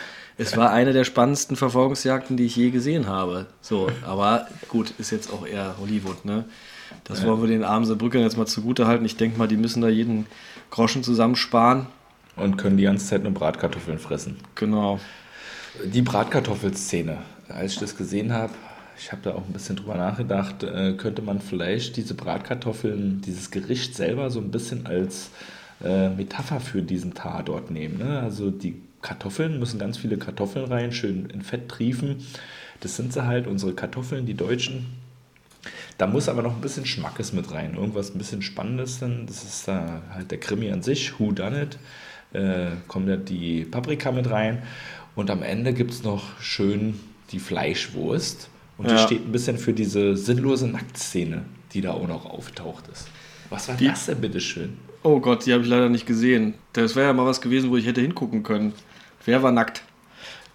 Es 0.42 0.58
war 0.58 0.72
eine 0.72 0.92
der 0.92 1.04
spannendsten 1.04 1.56
Verfolgungsjagden, 1.56 2.36
die 2.36 2.46
ich 2.46 2.56
je 2.56 2.72
gesehen 2.72 3.08
habe. 3.08 3.46
So, 3.62 3.90
aber 4.04 4.48
gut, 4.70 4.92
ist 4.98 5.12
jetzt 5.12 5.32
auch 5.32 5.46
eher 5.46 5.76
Hollywood, 5.80 6.26
ne? 6.26 6.46
Das 7.04 7.22
ja. 7.22 7.28
wollen 7.28 7.42
wir 7.42 7.48
den 7.48 7.64
armen 7.64 7.86
Saarbrückern 7.86 8.24
jetzt 8.24 8.38
mal 8.38 8.48
zugute 8.48 8.88
halten. 8.88 9.06
Ich 9.06 9.18
denke 9.18 9.38
mal, 9.38 9.48
die 9.48 9.56
müssen 9.56 9.82
da 9.82 9.88
jeden 9.88 10.26
Groschen 10.72 11.04
zusammensparen. 11.04 11.86
Und 12.36 12.58
können 12.58 12.78
die 12.78 12.84
ganze 12.84 13.06
Zeit 13.06 13.24
nur 13.24 13.34
Bratkartoffeln 13.34 14.00
fressen. 14.00 14.38
Genau. 14.56 15.00
Die 15.84 16.02
Bratkartoffelszene, 16.02 17.18
als 17.50 17.74
ich 17.74 17.80
das 17.80 17.96
gesehen 17.96 18.34
habe, 18.34 18.54
ich 18.98 19.12
habe 19.12 19.22
da 19.24 19.36
auch 19.36 19.46
ein 19.46 19.54
bisschen 19.54 19.76
drüber 19.76 19.96
nachgedacht, 19.96 20.64
äh, 20.64 20.94
könnte 20.94 21.22
man 21.22 21.40
vielleicht 21.40 21.98
diese 21.98 22.16
Bratkartoffeln, 22.16 23.22
dieses 23.22 23.52
Gericht 23.52 23.96
selber 23.96 24.32
so 24.32 24.40
ein 24.40 24.50
bisschen 24.50 24.88
als 24.88 25.30
äh, 25.84 26.10
Metapher 26.10 26.60
für 26.60 26.82
diesen 26.82 27.14
Tatort 27.14 27.70
nehmen. 27.70 28.00
Ne? 28.00 28.20
Also 28.20 28.50
die 28.50 28.82
Kartoffeln, 29.02 29.60
müssen 29.60 29.80
ganz 29.80 29.98
viele 29.98 30.18
Kartoffeln 30.18 30.66
rein, 30.66 30.92
schön 30.92 31.30
in 31.30 31.42
Fett 31.42 31.70
triefen. 31.70 32.26
Das 32.80 32.96
sind 32.96 33.14
sie 33.14 33.26
halt, 33.26 33.48
unsere 33.48 33.74
Kartoffeln, 33.74 34.26
die 34.26 34.34
Deutschen. 34.34 34.88
Da 35.98 36.08
muss 36.08 36.30
aber 36.30 36.42
noch 36.42 36.56
ein 36.56 36.62
bisschen 36.62 36.86
Schmackes 36.86 37.34
mit 37.34 37.52
rein, 37.52 37.76
irgendwas 37.76 38.14
ein 38.14 38.18
bisschen 38.18 38.42
Spannendes 38.42 39.00
dann. 39.00 39.28
Das 39.28 39.44
ist 39.44 39.68
da 39.68 40.02
halt 40.14 40.32
der 40.32 40.40
Krimi 40.40 40.72
an 40.72 40.82
sich, 40.82 41.20
Who 41.20 41.32
Done 41.32 41.64
It. 41.64 41.78
Äh, 42.34 42.72
kommt 42.88 43.10
da 43.10 43.18
die 43.18 43.66
Paprika 43.66 44.12
mit 44.12 44.30
rein. 44.30 44.64
Und 45.16 45.30
am 45.30 45.44
Ende 45.44 45.74
gibt 45.74 45.92
es 45.92 46.04
noch 46.04 46.40
schön 46.40 47.00
die 47.32 47.40
Fleischwurst. 47.40 48.50
Und 48.78 48.90
ja. 48.90 48.96
die 48.96 49.04
steht 49.04 49.28
ein 49.28 49.32
bisschen 49.32 49.58
für 49.58 49.74
diese 49.74 50.16
sinnlose 50.16 50.68
Nacktszene, 50.68 51.44
die 51.74 51.82
da 51.82 51.92
auch 51.92 52.08
noch 52.08 52.26
auftaucht 52.26 52.88
ist. 52.88 53.08
Was 53.50 53.68
war 53.68 53.76
die, 53.76 53.88
das 53.88 54.06
denn, 54.06 54.22
bitteschön? 54.22 54.78
Oh 55.04 55.20
Gott, 55.20 55.46
die 55.46 55.54
habe 55.54 55.64
ich 55.64 55.70
leider 55.70 55.90
nicht 55.90 56.06
gesehen. 56.06 56.56
Das 56.74 56.96
wäre 56.96 57.08
ja 57.08 57.14
mal 57.14 57.26
was 57.26 57.42
gewesen, 57.42 57.70
wo 57.70 57.78
ich 57.78 57.86
hätte 57.86 58.02
hingucken 58.02 58.44
können. 58.44 58.74
Wer 59.26 59.44
war 59.44 59.52
nackt? 59.52 59.84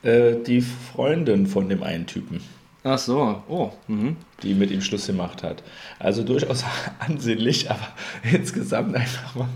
Äh, 0.02 0.36
die 0.46 0.60
Freundin 0.60 1.46
von 1.46 1.68
dem 1.68 1.82
einen 1.82 2.06
Typen. 2.06 2.40
Ach 2.84 2.98
so, 2.98 3.42
oh. 3.48 3.72
Mhm. 3.88 4.16
Die 4.42 4.54
mit 4.54 4.70
ihm 4.70 4.80
Schluss 4.80 5.06
gemacht 5.06 5.42
hat. 5.42 5.64
Also 5.98 6.22
durchaus 6.22 6.64
ansehnlich, 7.00 7.70
aber 7.70 7.88
insgesamt 8.32 8.94
einfach 8.94 9.34
mal 9.34 9.48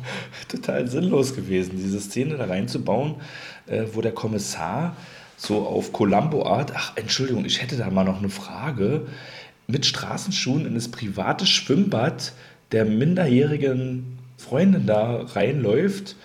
total 0.48 0.88
sinnlos 0.88 1.36
gewesen, 1.36 1.76
diese 1.76 2.00
Szene 2.00 2.36
da 2.36 2.46
reinzubauen, 2.46 3.16
äh, 3.66 3.84
wo 3.92 4.00
der 4.00 4.12
Kommissar 4.12 4.96
so 5.36 5.66
auf 5.66 5.92
Columbo-Art, 5.92 6.72
ach 6.74 6.92
Entschuldigung, 6.96 7.44
ich 7.44 7.62
hätte 7.62 7.76
da 7.76 7.88
mal 7.90 8.04
noch 8.04 8.18
eine 8.18 8.28
Frage, 8.28 9.06
mit 9.66 9.86
Straßenschuhen 9.86 10.66
in 10.66 10.74
das 10.74 10.88
private 10.88 11.46
Schwimmbad 11.46 12.32
der 12.72 12.84
minderjährigen 12.84 14.18
Freundin 14.36 14.86
da 14.86 15.22
reinläuft 15.22 16.16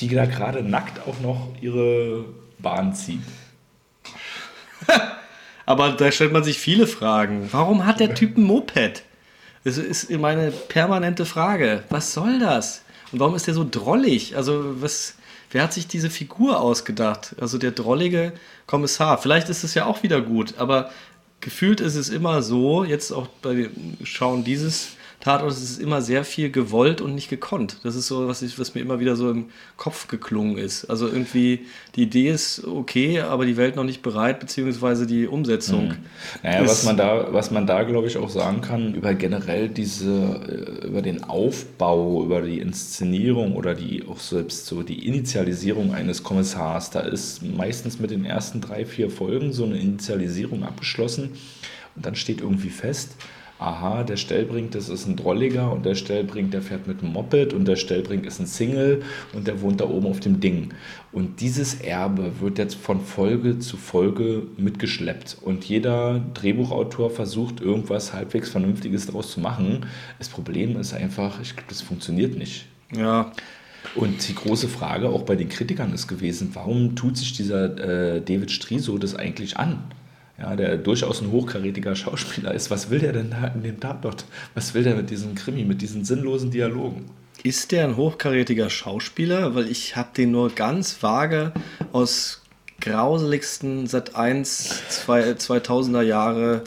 die 0.00 0.08
da 0.08 0.26
gerade 0.26 0.62
nackt 0.62 1.06
auch 1.06 1.20
noch 1.20 1.48
ihre 1.60 2.24
Bahn 2.58 2.94
zieht. 2.94 3.22
Aber 5.66 5.92
da 5.92 6.10
stellt 6.10 6.32
man 6.32 6.42
sich 6.42 6.58
viele 6.58 6.86
Fragen. 6.86 7.48
Warum 7.52 7.86
hat 7.86 8.00
der 8.00 8.14
Typ 8.14 8.36
ein 8.36 8.42
Moped? 8.42 9.04
Das 9.62 9.76
ist 9.78 10.10
meine 10.10 10.50
permanente 10.50 11.26
Frage. 11.26 11.84
Was 11.90 12.14
soll 12.14 12.38
das? 12.38 12.82
Und 13.12 13.20
warum 13.20 13.34
ist 13.34 13.46
der 13.46 13.54
so 13.54 13.66
drollig? 13.68 14.36
Also, 14.36 14.82
was, 14.82 15.14
wer 15.50 15.62
hat 15.62 15.72
sich 15.72 15.86
diese 15.86 16.10
Figur 16.10 16.60
ausgedacht? 16.60 17.36
Also 17.40 17.58
der 17.58 17.72
drollige 17.72 18.32
Kommissar. 18.66 19.18
Vielleicht 19.18 19.48
ist 19.48 19.64
es 19.64 19.74
ja 19.74 19.84
auch 19.84 20.02
wieder 20.02 20.20
gut, 20.20 20.54
aber 20.58 20.90
gefühlt 21.40 21.80
ist 21.80 21.96
es 21.96 22.08
immer 22.08 22.42
so, 22.42 22.84
jetzt 22.84 23.12
auch 23.12 23.26
bei 23.42 23.70
Schauen 24.04 24.44
dieses 24.44 24.92
Tatort 25.20 25.52
ist 25.52 25.62
es 25.62 25.78
immer 25.78 26.00
sehr 26.00 26.24
viel 26.24 26.50
gewollt 26.50 27.02
und 27.02 27.14
nicht 27.14 27.28
gekonnt. 27.28 27.76
Das 27.82 27.94
ist 27.94 28.06
so, 28.06 28.26
was, 28.26 28.40
ich, 28.40 28.58
was 28.58 28.74
mir 28.74 28.80
immer 28.80 29.00
wieder 29.00 29.16
so 29.16 29.30
im 29.30 29.50
Kopf 29.76 30.08
geklungen 30.08 30.56
ist. 30.56 30.86
Also 30.86 31.08
irgendwie, 31.08 31.66
die 31.94 32.04
Idee 32.04 32.30
ist 32.30 32.64
okay, 32.66 33.20
aber 33.20 33.44
die 33.44 33.58
Welt 33.58 33.76
noch 33.76 33.84
nicht 33.84 34.00
bereit, 34.00 34.40
beziehungsweise 34.40 35.06
die 35.06 35.26
Umsetzung. 35.26 35.88
Mhm. 35.88 35.96
Naja, 36.42 36.66
was 36.66 36.84
man 36.84 36.96
da, 36.96 37.28
was 37.32 37.50
man 37.50 37.66
da, 37.66 37.82
glaube 37.82 38.06
ich, 38.06 38.16
auch 38.16 38.30
sagen 38.30 38.62
kann, 38.62 38.94
über 38.94 39.12
generell 39.12 39.68
diese, 39.68 40.80
äh, 40.82 40.86
über 40.86 41.02
den 41.02 41.22
Aufbau, 41.22 42.24
über 42.24 42.40
die 42.40 42.58
Inszenierung 42.58 43.56
oder 43.56 43.74
die 43.74 44.06
auch 44.08 44.20
selbst 44.20 44.64
so 44.64 44.82
die 44.82 45.06
Initialisierung 45.06 45.92
eines 45.92 46.22
Kommissars, 46.22 46.88
da 46.88 47.00
ist 47.00 47.42
meistens 47.42 48.00
mit 48.00 48.10
den 48.10 48.24
ersten 48.24 48.62
drei, 48.62 48.86
vier 48.86 49.10
Folgen 49.10 49.52
so 49.52 49.64
eine 49.64 49.78
Initialisierung 49.78 50.62
abgeschlossen. 50.62 51.32
Und 51.94 52.06
dann 52.06 52.14
steht 52.14 52.40
irgendwie 52.40 52.70
fest, 52.70 53.16
aha, 53.60 54.04
der 54.04 54.16
Stellbrink, 54.16 54.70
das 54.70 54.88
ist 54.88 55.06
ein 55.06 55.16
Drolliger 55.16 55.70
und 55.70 55.84
der 55.84 55.94
Stellbrink, 55.94 56.50
der 56.50 56.62
fährt 56.62 56.86
mit 56.86 57.02
einem 57.02 57.12
Moped 57.12 57.52
und 57.52 57.66
der 57.66 57.76
Stellbrink 57.76 58.24
ist 58.24 58.40
ein 58.40 58.46
Single 58.46 59.02
und 59.34 59.46
der 59.46 59.60
wohnt 59.60 59.80
da 59.80 59.88
oben 59.88 60.06
auf 60.06 60.18
dem 60.18 60.40
Ding. 60.40 60.70
Und 61.12 61.40
dieses 61.40 61.74
Erbe 61.74 62.40
wird 62.40 62.58
jetzt 62.58 62.76
von 62.76 63.00
Folge 63.00 63.58
zu 63.58 63.76
Folge 63.76 64.44
mitgeschleppt 64.56 65.36
und 65.42 65.64
jeder 65.64 66.24
Drehbuchautor 66.32 67.10
versucht 67.10 67.60
irgendwas 67.60 68.14
halbwegs 68.14 68.48
Vernünftiges 68.48 69.06
daraus 69.06 69.30
zu 69.30 69.40
machen. 69.40 69.86
Das 70.18 70.30
Problem 70.30 70.78
ist 70.80 70.94
einfach, 70.94 71.40
ich 71.42 71.54
glaube, 71.54 71.68
das 71.68 71.82
funktioniert 71.82 72.38
nicht. 72.38 72.66
Ja. 72.96 73.32
Und 73.94 74.26
die 74.28 74.34
große 74.34 74.68
Frage 74.68 75.08
auch 75.08 75.22
bei 75.22 75.36
den 75.36 75.48
Kritikern 75.48 75.92
ist 75.92 76.06
gewesen, 76.06 76.50
warum 76.54 76.96
tut 76.96 77.16
sich 77.16 77.32
dieser 77.34 77.78
äh, 77.78 78.20
David 78.22 78.50
Striso 78.50 78.96
das 78.98 79.14
eigentlich 79.14 79.56
an? 79.56 79.82
Ja, 80.40 80.56
der 80.56 80.76
durchaus 80.76 81.20
ein 81.20 81.30
hochkarätiger 81.30 81.94
Schauspieler 81.94 82.54
ist, 82.54 82.70
was 82.70 82.90
will 82.90 82.98
der 82.98 83.12
denn 83.12 83.30
da 83.30 83.48
in 83.48 83.62
dem 83.62 83.80
Tatort? 83.80 84.24
Was 84.54 84.74
will 84.74 84.82
der 84.82 84.94
mit 84.94 85.10
diesem 85.10 85.34
Krimi, 85.34 85.64
mit 85.64 85.82
diesen 85.82 86.04
sinnlosen 86.04 86.50
Dialogen? 86.50 87.06
Ist 87.42 87.72
der 87.72 87.84
ein 87.84 87.96
hochkarätiger 87.96 88.70
Schauspieler? 88.70 89.54
Weil 89.54 89.68
ich 89.68 89.96
habe 89.96 90.10
den 90.16 90.30
nur 90.30 90.50
ganz 90.50 91.02
vage 91.02 91.52
aus 91.92 92.42
grauseligsten 92.80 93.86
Sat 93.86 94.14
1 94.14 94.82
2000er 95.06 96.02
Jahre, 96.02 96.64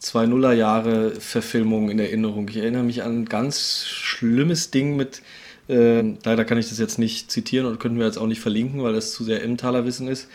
2000er 0.00 0.52
Jahre 0.52 1.12
Verfilmungen 1.12 1.90
in 1.90 1.98
Erinnerung. 1.98 2.48
Ich 2.48 2.56
erinnere 2.56 2.84
mich 2.84 3.02
an 3.02 3.22
ein 3.22 3.24
ganz 3.24 3.84
schlimmes 3.86 4.70
Ding 4.70 4.96
mit, 4.96 5.22
äh, 5.68 6.02
leider 6.24 6.44
kann 6.44 6.58
ich 6.58 6.68
das 6.68 6.78
jetzt 6.78 6.98
nicht 6.98 7.30
zitieren 7.30 7.66
und 7.66 7.80
können 7.80 7.98
wir 7.98 8.06
jetzt 8.06 8.18
auch 8.18 8.26
nicht 8.26 8.40
verlinken, 8.40 8.82
weil 8.82 8.94
das 8.94 9.12
zu 9.12 9.24
sehr 9.24 9.42
Emmentaler 9.42 9.84
Wissen 9.84 10.06
ist 10.06 10.28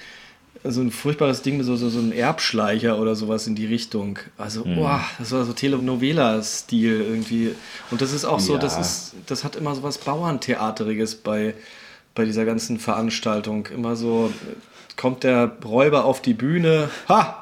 so 0.72 0.81
ein 0.81 0.91
furchtbares 0.91 1.41
Ding 1.41 1.57
mit 1.57 1.65
so, 1.65 1.75
so, 1.75 1.89
so 1.89 2.00
einem 2.00 2.12
Erbschleicher 2.12 3.00
oder 3.00 3.15
sowas 3.15 3.48
in 3.48 3.55
die 3.55 3.65
Richtung. 3.65 4.19
Also, 4.38 4.65
mhm. 4.65 4.75
boah, 4.75 5.01
das 5.19 5.31
war 5.31 5.45
so 5.45 5.53
Telenovela-Stil 5.53 7.01
irgendwie. 7.01 7.55
Und 7.91 8.01
das 8.01 8.12
ist 8.13 8.25
auch 8.25 8.39
so, 8.39 8.53
ja. 8.53 8.60
das 8.60 8.77
ist, 8.77 9.15
das 9.27 9.43
hat 9.43 9.55
immer 9.55 9.75
so 9.75 9.84
was 9.84 9.98
Bauerntheateriges 10.00 11.15
bei, 11.15 11.53
bei 12.13 12.25
dieser 12.25 12.45
ganzen 12.45 12.79
Veranstaltung. 12.79 13.67
Immer 13.67 13.95
so, 13.95 14.31
kommt 14.95 15.24
der 15.24 15.57
Räuber 15.63 16.05
auf 16.05 16.22
die 16.22 16.34
Bühne, 16.34 16.89
ha! 17.07 17.41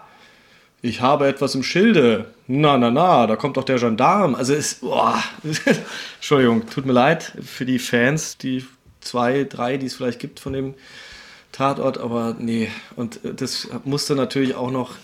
Ich 0.85 0.99
habe 0.99 1.27
etwas 1.27 1.55
im 1.55 1.63
Schilde. 1.63 2.33
Na, 2.45 2.77
na, 2.77 2.91
na, 2.91 3.25
da 3.25 3.37
kommt 3.37 3.55
doch 3.55 3.63
der 3.63 3.79
Gendarm. 3.79 4.35
Also 4.35 4.53
ist, 4.53 4.81
boah, 4.81 5.23
Entschuldigung, 6.15 6.69
tut 6.69 6.85
mir 6.85 6.91
leid 6.91 7.37
für 7.41 7.65
die 7.65 7.79
Fans, 7.79 8.37
die 8.37 8.65
zwei, 8.99 9.45
drei, 9.45 9.77
die 9.77 9.85
es 9.85 9.95
vielleicht 9.95 10.19
gibt 10.19 10.41
von 10.41 10.51
dem 10.51 10.73
Tatort, 11.53 11.97
aber 11.97 12.35
nee. 12.37 12.67
Und 12.97 13.21
das 13.23 13.69
musste 13.85 14.15
natürlich 14.15 14.55
auch 14.55 14.71
noch 14.71 14.95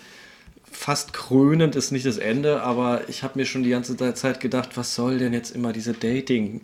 fast 0.70 1.14
krönend, 1.14 1.78
ist 1.78 1.92
nicht 1.92 2.06
das 2.06 2.18
Ende, 2.18 2.62
aber 2.62 3.08
ich 3.08 3.24
habe 3.24 3.40
mir 3.40 3.46
schon 3.46 3.64
die 3.64 3.70
ganze 3.70 3.96
Zeit 4.16 4.40
gedacht, 4.42 4.72
was 4.76 4.96
soll 4.96 5.18
denn 5.20 5.32
jetzt 5.34 5.56
immer 5.56 5.72
diese 5.72 5.94
Dating- 5.94 6.62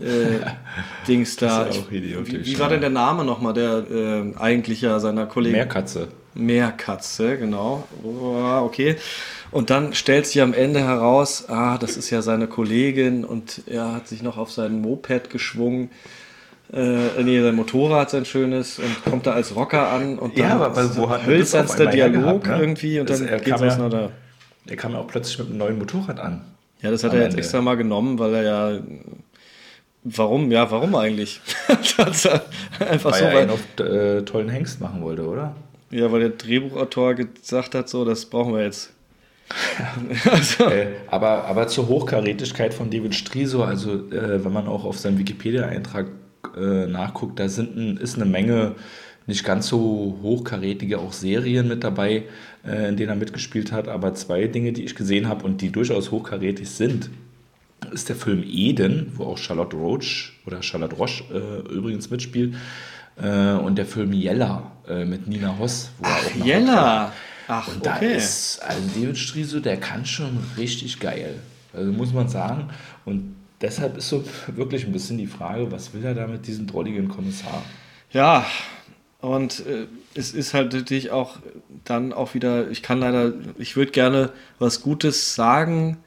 äh, 0.00 0.40
Dings 1.08 1.36
da. 1.36 1.68
wie, 1.90 2.16
wie 2.26 2.58
war 2.58 2.68
denn 2.68 2.80
der 2.80 2.90
Name 2.90 3.24
nochmal, 3.24 3.52
der 3.52 3.84
äh, 3.90 4.38
eigentlich 4.38 4.80
ja 4.80 4.98
seiner 4.98 5.26
Kollegin? 5.26 5.58
Meerkatze. 5.58 6.08
Meerkatze, 6.34 7.36
genau. 7.36 7.86
Oh, 8.02 8.62
okay. 8.64 8.96
Und 9.50 9.70
dann 9.70 9.94
stellt 9.94 10.26
sich 10.26 10.40
am 10.40 10.54
Ende 10.54 10.80
heraus, 10.80 11.48
ah, 11.48 11.76
das 11.76 11.96
ist 11.96 12.10
ja 12.10 12.22
seine 12.22 12.46
Kollegin 12.46 13.24
und 13.24 13.62
er 13.66 13.92
hat 13.92 14.08
sich 14.08 14.22
noch 14.22 14.38
auf 14.38 14.50
sein 14.50 14.80
Moped 14.80 15.28
geschwungen 15.28 15.90
äh, 16.72 17.22
nee, 17.22 17.40
sein 17.40 17.54
Motorrad 17.54 18.10
sein 18.10 18.24
schönes 18.24 18.78
und 18.78 19.04
kommt 19.04 19.26
da 19.26 19.32
als 19.32 19.54
Rocker 19.56 19.88
an 19.88 20.18
und 20.18 20.38
dann 20.38 20.48
ja, 20.48 20.54
aber 20.60 20.96
wo 20.96 21.08
hat 21.08 21.26
hölzernster 21.26 21.86
Dialog 21.86 22.42
gehabt, 22.42 22.46
ne? 22.46 22.60
irgendwie 22.60 23.00
und 23.00 23.10
dann 23.10 23.26
das, 23.26 23.42
geht's 23.42 23.62
auseinander. 23.62 24.10
Er 24.66 24.76
kam 24.76 24.92
ja 24.92 24.98
auch 24.98 25.08
plötzlich 25.08 25.38
mit 25.38 25.48
einem 25.48 25.58
neuen 25.58 25.78
Motorrad 25.78 26.20
an. 26.20 26.42
Ja, 26.82 26.90
das 26.90 27.04
hat 27.04 27.12
er 27.12 27.20
jetzt 27.20 27.30
Ende. 27.30 27.38
extra 27.38 27.60
mal 27.60 27.76
genommen, 27.76 28.18
weil 28.18 28.34
er 28.34 28.42
ja 28.42 28.80
Warum? 30.02 30.50
Ja, 30.50 30.70
warum 30.70 30.94
eigentlich? 30.94 31.40
einfach 31.68 33.12
weil 33.12 33.18
so, 33.18 33.24
er 33.24 33.38
einen 33.38 33.50
auf 33.50 33.60
äh, 33.80 34.22
tollen 34.22 34.48
Hengst 34.48 34.80
machen 34.80 35.02
wollte, 35.02 35.26
oder? 35.26 35.54
Ja, 35.90 36.10
weil 36.10 36.20
der 36.20 36.30
Drehbuchautor 36.30 37.14
gesagt 37.14 37.74
hat, 37.74 37.88
so, 37.88 38.04
das 38.04 38.24
brauchen 38.24 38.54
wir 38.54 38.64
jetzt. 38.64 38.92
also. 40.30 40.64
äh, 40.64 40.86
aber, 41.08 41.44
aber 41.44 41.66
zur 41.68 41.88
Hochkarätigkeit 41.88 42.72
von 42.72 42.90
David 42.90 43.14
Striso, 43.14 43.62
also 43.62 43.92
äh, 44.10 44.42
wenn 44.42 44.52
man 44.52 44.68
auch 44.68 44.84
auf 44.84 44.98
seinen 44.98 45.18
Wikipedia-Eintrag 45.18 46.06
äh, 46.56 46.86
nachguckt, 46.86 47.38
da 47.38 47.48
sind 47.48 47.76
ein, 47.76 47.96
ist 47.96 48.16
eine 48.16 48.24
Menge 48.24 48.74
nicht 49.26 49.44
ganz 49.44 49.68
so 49.68 50.18
hochkarätige 50.22 50.98
auch 50.98 51.12
Serien 51.12 51.68
mit 51.68 51.84
dabei, 51.84 52.24
äh, 52.66 52.88
in 52.88 52.96
denen 52.96 53.10
er 53.10 53.16
mitgespielt 53.16 53.72
hat. 53.72 53.88
Aber 53.88 54.14
zwei 54.14 54.46
Dinge, 54.46 54.72
die 54.72 54.84
ich 54.84 54.94
gesehen 54.94 55.28
habe 55.28 55.44
und 55.44 55.60
die 55.60 55.70
durchaus 55.70 56.10
hochkarätig 56.10 56.68
sind, 56.68 57.10
ist 57.92 58.08
der 58.08 58.16
Film 58.16 58.42
Eden, 58.46 59.12
wo 59.14 59.24
auch 59.24 59.38
Charlotte 59.38 59.76
Roach 59.76 60.32
oder 60.46 60.62
Charlotte 60.62 60.96
Roche 60.96 61.24
äh, 61.32 61.72
übrigens 61.72 62.10
mitspielt. 62.10 62.54
Äh, 63.20 63.52
und 63.52 63.76
der 63.76 63.86
Film 63.86 64.12
Jella 64.12 64.70
äh, 64.88 65.04
mit 65.04 65.26
Nina 65.26 65.56
Hoss. 65.58 65.90
Wo 65.98 66.06
Ach, 66.06 66.24
er 66.24 66.42
auch 66.42 66.46
Jella! 66.46 67.12
Ach, 67.48 67.68
und 67.68 67.84
da 67.84 67.96
okay. 67.96 68.16
ist, 68.16 68.62
also 68.62 68.80
David 68.94 69.18
Striso, 69.18 69.58
der 69.58 69.76
kann 69.76 70.06
schon 70.06 70.38
richtig 70.56 71.00
geil. 71.00 71.34
Also 71.72 71.90
muss 71.90 72.12
man 72.12 72.28
sagen. 72.28 72.68
Und 73.04 73.34
deshalb 73.60 73.96
ist 73.96 74.08
so 74.08 74.24
wirklich 74.48 74.84
ein 74.86 74.92
bisschen 74.92 75.18
die 75.18 75.26
Frage, 75.26 75.70
was 75.70 75.92
will 75.94 76.04
er 76.04 76.14
da 76.14 76.26
mit 76.26 76.46
diesem 76.46 76.66
drolligen 76.66 77.08
Kommissar? 77.08 77.62
Ja, 78.12 78.44
und 79.20 79.66
äh, 79.66 79.86
es 80.14 80.32
ist 80.32 80.54
halt 80.54 80.72
natürlich 80.72 81.10
auch 81.10 81.36
dann 81.84 82.12
auch 82.12 82.34
wieder, 82.34 82.70
ich 82.70 82.82
kann 82.82 83.00
leider, 83.00 83.32
ich 83.58 83.76
würde 83.76 83.92
gerne 83.92 84.30
was 84.58 84.82
Gutes 84.82 85.34
sagen. 85.34 85.98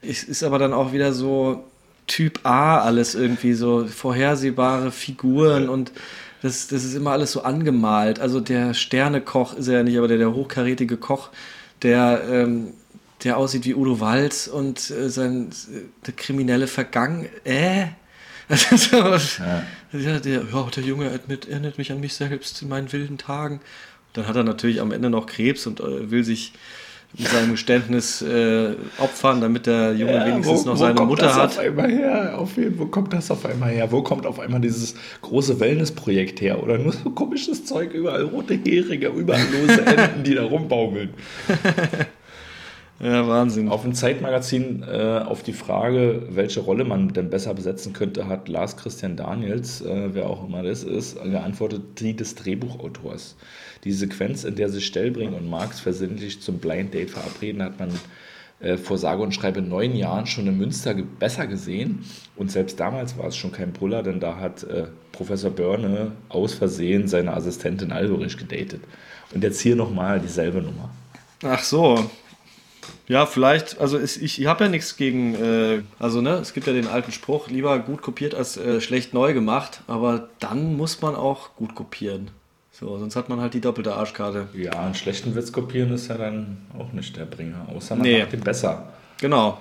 Es 0.00 0.24
ist 0.24 0.42
aber 0.42 0.58
dann 0.58 0.72
auch 0.72 0.92
wieder 0.92 1.12
so 1.12 1.64
Typ 2.06 2.40
A 2.44 2.80
alles 2.80 3.14
irgendwie, 3.14 3.54
so 3.54 3.86
vorhersehbare 3.86 4.90
Figuren 4.90 5.68
und 5.68 5.92
das, 6.42 6.68
das 6.68 6.84
ist 6.84 6.94
immer 6.94 7.12
alles 7.12 7.32
so 7.32 7.42
angemalt. 7.42 8.20
Also 8.20 8.40
der 8.40 8.74
Sternekoch 8.74 9.54
ist 9.54 9.68
er 9.68 9.78
ja 9.78 9.82
nicht, 9.82 9.96
aber 9.96 10.08
der, 10.08 10.18
der 10.18 10.34
hochkarätige 10.34 10.98
Koch, 10.98 11.30
der 11.82 12.18
der 12.18 12.48
der 13.24 13.38
aussieht 13.38 13.64
wie 13.64 13.74
Udo 13.74 14.00
Walz 14.00 14.46
und 14.46 14.90
äh, 14.90 15.08
sein 15.08 15.50
äh, 16.06 16.12
kriminelle 16.12 16.66
Vergangen. 16.66 17.26
Äh? 17.44 17.86
so, 18.76 18.96
ja. 18.96 19.62
Der, 19.92 20.20
der, 20.20 20.42
ja, 20.52 20.62
der 20.74 20.82
Junge 20.82 21.06
erinnert, 21.06 21.78
mich 21.78 21.90
an 21.90 22.00
mich 22.00 22.14
selbst 22.14 22.60
in 22.62 22.68
meinen 22.68 22.92
wilden 22.92 23.16
Tagen. 23.16 23.60
Dann 24.12 24.28
hat 24.28 24.36
er 24.36 24.44
natürlich 24.44 24.80
am 24.80 24.92
Ende 24.92 25.10
noch 25.10 25.26
Krebs 25.26 25.66
und 25.66 25.80
äh, 25.80 26.10
will 26.10 26.22
sich 26.22 26.52
mit 27.16 27.28
seinem 27.28 27.52
Geständnis 27.52 28.22
äh, 28.22 28.74
opfern, 28.98 29.40
damit 29.40 29.66
der 29.66 29.94
Junge 29.94 30.14
ja, 30.14 30.26
wenigstens 30.26 30.64
wo, 30.64 30.70
noch 30.70 30.76
seine 30.76 31.00
Mutter 31.02 31.34
hat. 31.34 31.50
Auf 31.50 31.58
einmal 31.58 31.90
her? 31.90 32.38
Auf 32.38 32.56
jeden, 32.56 32.78
wo 32.78 32.86
kommt 32.86 33.12
das 33.12 33.30
auf 33.30 33.46
einmal 33.46 33.70
her? 33.70 33.90
Wo 33.92 34.02
kommt 34.02 34.26
auf 34.26 34.40
einmal 34.40 34.60
dieses 34.60 34.94
große 35.22 35.60
Wellnessprojekt 35.60 36.40
her? 36.40 36.62
Oder 36.62 36.78
nur 36.78 36.92
so 36.92 37.10
komisches 37.10 37.64
Zeug, 37.64 37.92
überall 37.92 38.24
rote 38.24 38.54
Heringe, 38.54 39.06
überall 39.08 39.46
lose 39.52 39.80
Enten, 39.86 40.24
die 40.24 40.34
da 40.34 40.44
rumbaumeln. 40.44 41.10
Ja, 43.00 43.26
Wahnsinn. 43.26 43.68
Auf 43.68 43.82
dem 43.82 43.92
Zeitmagazin 43.92 44.84
äh, 44.84 45.20
auf 45.24 45.42
die 45.42 45.52
Frage, 45.52 46.22
welche 46.30 46.60
Rolle 46.60 46.84
man 46.84 47.12
denn 47.12 47.28
besser 47.28 47.52
besetzen 47.52 47.92
könnte, 47.92 48.28
hat 48.28 48.48
Lars 48.48 48.76
Christian 48.76 49.16
Daniels, 49.16 49.80
äh, 49.80 50.14
wer 50.14 50.30
auch 50.30 50.46
immer 50.46 50.62
das 50.62 50.84
ist, 50.84 51.20
geantwortet, 51.20 51.82
die 51.98 52.14
des 52.14 52.36
Drehbuchautors. 52.36 53.36
Die 53.82 53.92
Sequenz, 53.92 54.44
in 54.44 54.54
der 54.54 54.68
sich 54.68 54.86
Stellbring 54.86 55.34
und 55.34 55.50
Marx 55.50 55.80
versehentlich 55.80 56.40
zum 56.40 56.58
Blind 56.58 56.94
Date 56.94 57.10
verabreden, 57.10 57.62
hat 57.62 57.80
man 57.80 57.90
äh, 58.60 58.76
vor 58.76 58.96
sage 58.96 59.22
und 59.22 59.34
schreibe 59.34 59.60
neun 59.60 59.96
Jahren 59.96 60.26
schon 60.26 60.46
in 60.46 60.56
Münster 60.56 60.94
besser 60.94 61.48
gesehen. 61.48 62.04
Und 62.36 62.52
selbst 62.52 62.78
damals 62.78 63.18
war 63.18 63.26
es 63.26 63.36
schon 63.36 63.50
kein 63.50 63.72
Brüller, 63.72 64.04
denn 64.04 64.20
da 64.20 64.36
hat 64.36 64.62
äh, 64.62 64.86
Professor 65.10 65.50
Börne 65.50 66.12
aus 66.28 66.54
Versehen 66.54 67.08
seine 67.08 67.34
Assistentin 67.34 67.90
Alberich 67.90 68.36
gedatet. 68.36 68.82
Und 69.34 69.42
jetzt 69.42 69.60
hier 69.60 69.74
nochmal 69.74 70.20
dieselbe 70.20 70.62
Nummer. 70.62 70.90
Ach 71.42 71.62
so. 71.62 72.08
Ja, 73.06 73.26
vielleicht, 73.26 73.80
also 73.80 73.98
ist, 73.98 74.16
ich, 74.16 74.40
ich 74.40 74.46
habe 74.46 74.64
ja 74.64 74.70
nichts 74.70 74.96
gegen, 74.96 75.34
äh, 75.34 75.82
also 75.98 76.22
ne, 76.22 76.34
es 76.34 76.54
gibt 76.54 76.66
ja 76.66 76.72
den 76.72 76.86
alten 76.86 77.12
Spruch, 77.12 77.48
lieber 77.48 77.78
gut 77.78 78.00
kopiert 78.00 78.34
als 78.34 78.56
äh, 78.56 78.80
schlecht 78.80 79.12
neu 79.12 79.34
gemacht, 79.34 79.82
aber 79.86 80.28
dann 80.40 80.76
muss 80.76 81.02
man 81.02 81.14
auch 81.14 81.54
gut 81.56 81.74
kopieren. 81.74 82.30
So, 82.72 82.98
sonst 82.98 83.14
hat 83.14 83.28
man 83.28 83.40
halt 83.40 83.54
die 83.54 83.60
doppelte 83.60 83.94
Arschkarte. 83.94 84.48
Ja, 84.54 84.72
einen 84.72 84.94
schlechten 84.94 85.34
Witz 85.36 85.52
kopieren 85.52 85.92
ist 85.92 86.08
ja 86.08 86.16
dann 86.16 86.56
auch 86.76 86.92
nicht 86.92 87.16
der 87.16 87.26
Bringer, 87.26 87.66
außer 87.74 87.94
man 87.94 88.02
nee. 88.02 88.20
macht 88.20 88.32
den 88.32 88.40
besser. 88.40 88.94
Genau. 89.20 89.58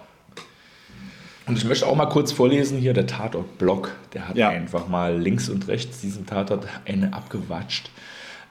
Und 1.45 1.57
ich 1.57 1.65
möchte 1.65 1.85
auch 1.85 1.95
mal 1.95 2.05
kurz 2.05 2.31
vorlesen 2.31 2.79
hier, 2.79 2.93
der 2.93 3.05
Tatort-Blog, 3.05 3.91
der 4.13 4.29
hat 4.29 4.37
ja. 4.37 4.49
einfach 4.49 4.87
mal 4.87 5.19
links 5.19 5.49
und 5.49 5.67
rechts 5.67 5.99
diesen 5.99 6.25
Tatort 6.25 6.65
eine 6.85 7.13
abgewatscht. 7.13 7.89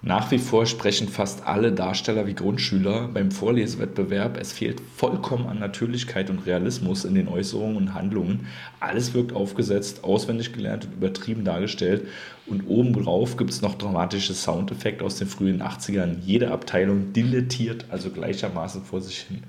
Nach 0.04 0.32
wie 0.32 0.38
vor 0.38 0.66
sprechen 0.66 1.08
fast 1.08 1.46
alle 1.46 1.70
Darsteller 1.70 2.26
wie 2.26 2.34
Grundschüler 2.34 3.06
beim 3.06 3.30
Vorlesewettbewerb. 3.30 4.36
Es 4.36 4.52
fehlt 4.52 4.82
vollkommen 4.96 5.46
an 5.46 5.60
Natürlichkeit 5.60 6.28
und 6.28 6.44
Realismus 6.44 7.04
in 7.04 7.14
den 7.14 7.28
Äußerungen 7.28 7.76
und 7.76 7.94
Handlungen. 7.94 8.48
Alles 8.80 9.14
wirkt 9.14 9.32
aufgesetzt, 9.32 10.02
auswendig 10.02 10.52
gelernt 10.52 10.86
und 10.86 10.94
übertrieben 10.94 11.44
dargestellt. 11.44 12.08
Und 12.46 12.66
obendrauf 12.66 13.36
gibt 13.36 13.50
es 13.50 13.62
noch 13.62 13.76
dramatische 13.76 14.34
Soundeffekte 14.34 15.04
aus 15.04 15.18
den 15.18 15.28
frühen 15.28 15.62
80ern. 15.62 16.16
Jede 16.20 16.50
Abteilung 16.50 17.12
dilettiert 17.12 17.84
also 17.88 18.10
gleichermaßen 18.10 18.84
vor 18.84 19.00
sich 19.00 19.18
hin. 19.18 19.44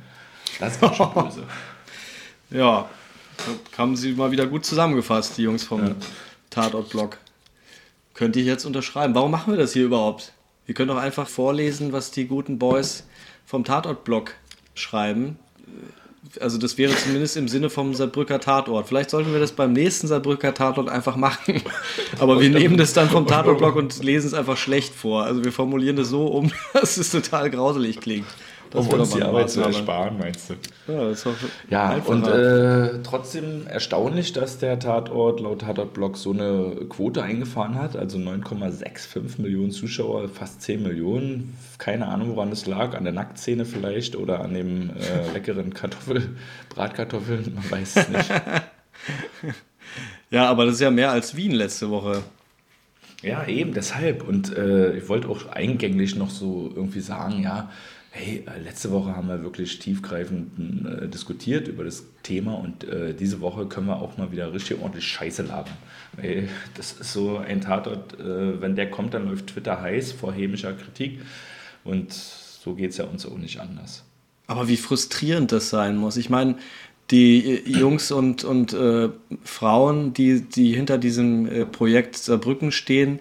Das 0.60 0.79
war 0.83 0.93
schon 0.93 1.12
böse. 1.15 1.45
ja, 2.51 2.88
haben 3.75 3.95
sie 3.95 4.13
mal 4.13 4.29
wieder 4.29 4.45
gut 4.45 4.65
zusammengefasst, 4.67 5.36
die 5.36 5.43
Jungs 5.43 5.63
vom 5.63 5.83
ja. 5.83 5.95
Tatort-Blog. 6.51 7.17
Könnte 8.13 8.39
ich 8.39 8.45
jetzt 8.45 8.65
unterschreiben. 8.65 9.15
Warum 9.15 9.31
machen 9.31 9.53
wir 9.53 9.57
das 9.57 9.74
hier 9.74 9.86
überhaupt? 9.86 10.31
Wir 10.65 10.75
können 10.75 10.89
doch 10.89 10.98
einfach 10.98 11.27
vorlesen, 11.27 11.91
was 11.91 12.12
die 12.12 12.25
guten 12.25 12.58
Boys 12.58 13.05
vom 13.46 13.63
Tatort-Blog 13.63 14.36
schreiben. 14.75 15.38
Also 16.39 16.58
das 16.58 16.77
wäre 16.77 16.96
zumindest 16.96 17.36
im 17.36 17.48
Sinne 17.48 17.70
vom 17.70 17.93
Saarbrücker 17.93 18.39
Tatort. 18.39 18.88
Vielleicht 18.88 19.10
sollten 19.10 19.34
wir 19.34 19.39
das 19.39 19.51
beim 19.51 19.74
nächsten 19.74 20.08
Saarbrücker 20.08 20.53
Tatort 20.53 20.89
einfach 20.89 21.17
machen. 21.17 21.62
Aber 22.20 22.39
wir 22.39 22.50
nehmen 22.50 22.77
das 22.77 22.93
dann 22.93 23.10
vom 23.10 23.27
Tatort-Blog 23.27 23.75
und 23.77 24.01
lesen 24.03 24.27
es 24.27 24.34
einfach 24.34 24.58
schlecht 24.58 24.96
vor. 24.96 25.24
Also 25.25 25.43
wir 25.43 25.51
formulieren 25.51 25.98
das 25.98 26.08
so 26.08 26.27
um, 26.27 26.51
dass 26.74 26.98
es 26.98 27.12
total 27.12 27.50
grauselig 27.50 28.00
klingt. 28.00 28.27
Das 28.74 28.88
um 28.88 29.00
uns 29.00 29.12
die 29.12 29.22
Arbeit 29.22 29.51
zu 29.51 29.62
ersparen, 29.62 30.18
meinst 30.18 30.50
du? 30.50 30.56
Ja, 30.92 31.10
das 31.10 31.24
war 31.27 31.34
ja 31.70 31.96
und 32.06 32.25
äh, 32.27 33.03
trotzdem 33.03 33.68
erstaunlich, 33.68 34.34
dass 34.34 34.58
der 34.58 34.80
Tatort 34.80 35.39
laut 35.42 35.62
Tatortblog 35.62 36.18
so 36.18 36.32
eine 36.32 36.88
Quote 36.89 37.22
eingefahren 37.22 37.75
hat, 37.75 37.96
also 37.96 38.18
9,65 38.18 39.39
Millionen 39.39 39.70
Zuschauer, 39.70 40.27
fast 40.27 40.63
10 40.63 40.82
Millionen. 40.82 41.56
Keine 41.77 42.08
Ahnung, 42.08 42.36
woran 42.36 42.50
das 42.50 42.65
lag, 42.65 42.96
an 42.98 43.03
der 43.03 43.13
Nacktszene 43.13 43.65
vielleicht 43.65 44.15
oder 44.15 44.39
an 44.39 44.56
dem 44.56 44.89
äh, 44.89 45.32
leckeren 45.34 45.75
Kartoffel, 45.75 46.32
Bratkartoffeln, 46.70 47.53
man 47.53 47.70
weiß 47.70 47.96
es 47.96 48.10
nicht. 48.10 48.30
ja, 50.32 50.50
aber 50.50 50.65
das 50.65 50.75
ist 50.75 50.82
ja 50.82 50.89
mehr 50.89 51.12
als 51.12 51.36
Wien 51.36 51.51
letzte 51.51 51.92
Woche. 51.92 52.24
Ja, 53.22 53.46
eben, 53.46 53.74
deshalb. 53.74 54.27
Und 54.27 54.58
äh, 54.58 54.98
ich 54.98 55.08
wollte 55.10 55.30
auch 55.30 55.46
eingänglich 55.48 56.15
noch 56.15 56.32
so 56.32 56.72
irgendwie 56.75 57.01
sagen, 57.01 57.44
ja, 57.44 57.70
hey, 58.15 58.43
äh, 58.46 58.60
letzte 58.60 58.91
Woche 58.91 59.15
haben 59.15 59.27
wir 59.27 59.43
wirklich 59.43 59.79
tiefgreifend 59.79 60.86
äh, 60.86 61.08
diskutiert 61.08 61.67
über 61.67 61.84
das 61.84 62.05
Thema 62.22 62.53
und 62.53 62.84
äh, 62.84 63.13
diese 63.13 63.41
Woche 63.41 63.65
können 63.65 63.88
wir 63.88 64.01
auch 64.01 64.17
mal 64.17 64.32
wieder 64.32 64.53
richtig 64.53 64.79
ordentlich 64.79 65.05
Scheiße 65.05 65.41
labern. 65.41 65.74
Weil 66.15 66.48
das 66.75 66.93
ist 66.93 67.12
so 67.12 67.38
ein 67.38 67.62
Tatort, 67.62 68.20
äh, 68.20 68.61
wenn 68.61 68.75
der 68.75 68.92
kommt, 68.92 69.16
dann 69.16 69.27
läuft 69.27 69.48
Twitter 69.48 69.81
heiß 69.81 70.11
vor 70.11 70.31
hämischer 70.31 70.74
Kritik 70.74 71.22
und 71.83 72.14
so 72.14 72.75
geht 72.75 72.92
es 72.92 72.98
ja 72.98 73.05
uns 73.05 73.25
auch 73.25 73.37
nicht 73.37 73.59
anders. 73.59 74.03
Aber 74.46 74.68
wie 74.68 74.77
frustrierend 74.77 75.51
das 75.51 75.72
sein 75.72 75.98
muss. 75.98 76.16
Ich 76.16 76.29
meine, 76.29 76.57
die 77.09 77.64
äh, 77.66 77.68
Jungs 77.68 78.11
und, 78.11 78.44
und 78.44 78.74
äh, 78.74 79.09
Frauen, 79.44 80.14
die, 80.14 80.42
die 80.42 80.75
hinter 80.75 81.00
diesem 81.00 81.68
Projekt 81.72 82.16
Saarbrücken 82.18 82.72
stehen, 82.72 83.20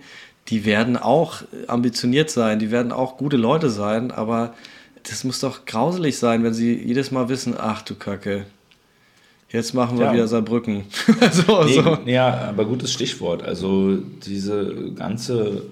die 0.48 0.66
werden 0.66 0.98
auch 0.98 1.44
ambitioniert 1.66 2.28
sein, 2.28 2.58
die 2.58 2.70
werden 2.70 2.92
auch 2.92 3.16
gute 3.16 3.38
Leute 3.38 3.70
sein, 3.70 4.10
aber 4.10 4.54
das 5.08 5.24
muss 5.24 5.40
doch 5.40 5.64
grauselig 5.64 6.18
sein, 6.18 6.44
wenn 6.44 6.54
sie 6.54 6.74
jedes 6.74 7.10
Mal 7.10 7.28
wissen, 7.28 7.54
ach 7.58 7.82
du 7.82 7.94
Kacke, 7.94 8.46
jetzt 9.50 9.74
machen 9.74 9.98
wir 9.98 10.06
ja. 10.06 10.12
wieder 10.12 10.28
Saarbrücken. 10.28 10.84
so, 11.32 11.64
nee, 11.64 11.74
so. 11.74 11.98
Ja, 12.06 12.48
aber 12.48 12.64
gutes 12.64 12.92
Stichwort. 12.92 13.42
Also 13.42 13.96
diese 13.96 14.92
ganze, 14.94 15.64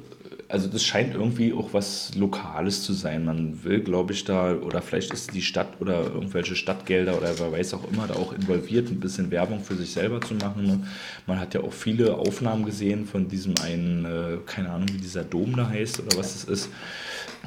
also 0.49 0.69
das 0.69 0.85
scheint 0.85 1.15
irgendwie 1.15 1.53
auch 1.53 1.69
was 1.73 2.15
Lokales 2.17 2.83
zu 2.83 2.93
sein. 2.93 3.25
Man 3.25 3.63
will, 3.63 3.81
glaube 3.81 4.13
ich, 4.13 4.25
da, 4.25 4.55
oder 4.55 4.83
vielleicht 4.83 5.13
ist 5.13 5.33
die 5.33 5.43
Stadt 5.43 5.69
oder 5.81 6.03
irgendwelche 6.03 6.57
Stadtgelder 6.57 7.17
oder 7.17 7.39
wer 7.39 7.53
weiß 7.53 7.75
auch 7.75 7.91
immer 7.93 8.09
da 8.09 8.15
auch 8.15 8.33
involviert, 8.33 8.91
ein 8.91 9.01
bisschen 9.01 9.31
Werbung 9.31 9.61
für 9.63 9.77
sich 9.77 9.93
selber 9.93 10.21
zu 10.21 10.35
machen. 10.35 10.87
Man 11.27 11.39
hat 11.39 11.55
ja 11.55 11.61
auch 11.61 11.73
viele 11.73 12.17
Aufnahmen 12.17 12.65
gesehen 12.65 13.07
von 13.07 13.29
diesem 13.29 13.55
einen, 13.63 14.05
äh, 14.05 14.39
keine 14.45 14.71
Ahnung, 14.71 14.89
wie 14.93 14.99
dieser 14.99 15.23
Dom 15.23 15.57
da 15.57 15.69
heißt 15.69 16.01
oder 16.01 16.19
was 16.19 16.35
es 16.35 16.45
ist 16.45 16.69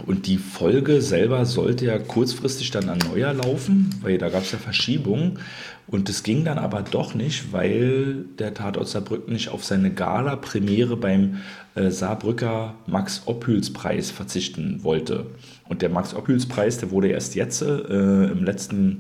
und 0.06 0.26
die 0.28 0.38
Folge 0.38 1.02
selber 1.02 1.46
sollte 1.46 1.86
ja 1.86 2.00
kurzfristig 2.00 2.72
dann 2.72 2.90
an 2.90 2.98
Neujahr 2.98 3.34
laufen, 3.34 3.94
weil 4.02 4.18
da 4.18 4.30
gab 4.30 4.44
es 4.44 4.52
ja 4.52 4.58
Verschiebungen. 4.58 5.40
Und 5.86 6.10
das 6.10 6.24
ging 6.24 6.46
dann 6.46 6.58
aber 6.58 6.82
doch 6.82 7.14
nicht, 7.14 7.52
weil 7.52 8.26
der 8.40 8.54
Tatort 8.54 8.88
Saarbrücken 8.88 9.34
nicht 9.34 9.50
auf 9.50 9.64
seine 9.64 9.92
Gala-Premiere 9.92 10.98
beim 10.98 11.42
äh, 11.76 11.92
Saarbrücker 11.92 12.76
Max-Ophüls-Preis 12.88 14.10
verzichten 14.10 14.84
wollte. 14.84 15.28
Und 15.70 15.82
der 15.82 15.90
Max-Ophüls-Preis, 15.90 16.80
der 16.80 16.92
wurde 16.92 17.10
erst 17.10 17.36
jetzt 17.36 17.62
äh, 17.62 18.26
im 18.26 18.44
letzten 18.44 19.00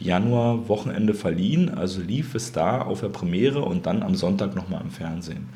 Januar-Wochenende 0.00 1.14
verliehen. 1.14 1.68
Also 1.68 2.00
lief 2.00 2.34
es 2.34 2.52
da 2.52 2.82
auf 2.82 3.00
der 3.00 3.08
Premiere 3.08 3.62
und 3.62 3.86
dann 3.86 4.02
am 4.02 4.16
Sonntag 4.16 4.56
nochmal 4.56 4.82
im 4.82 4.90
Fernsehen. 4.90 5.48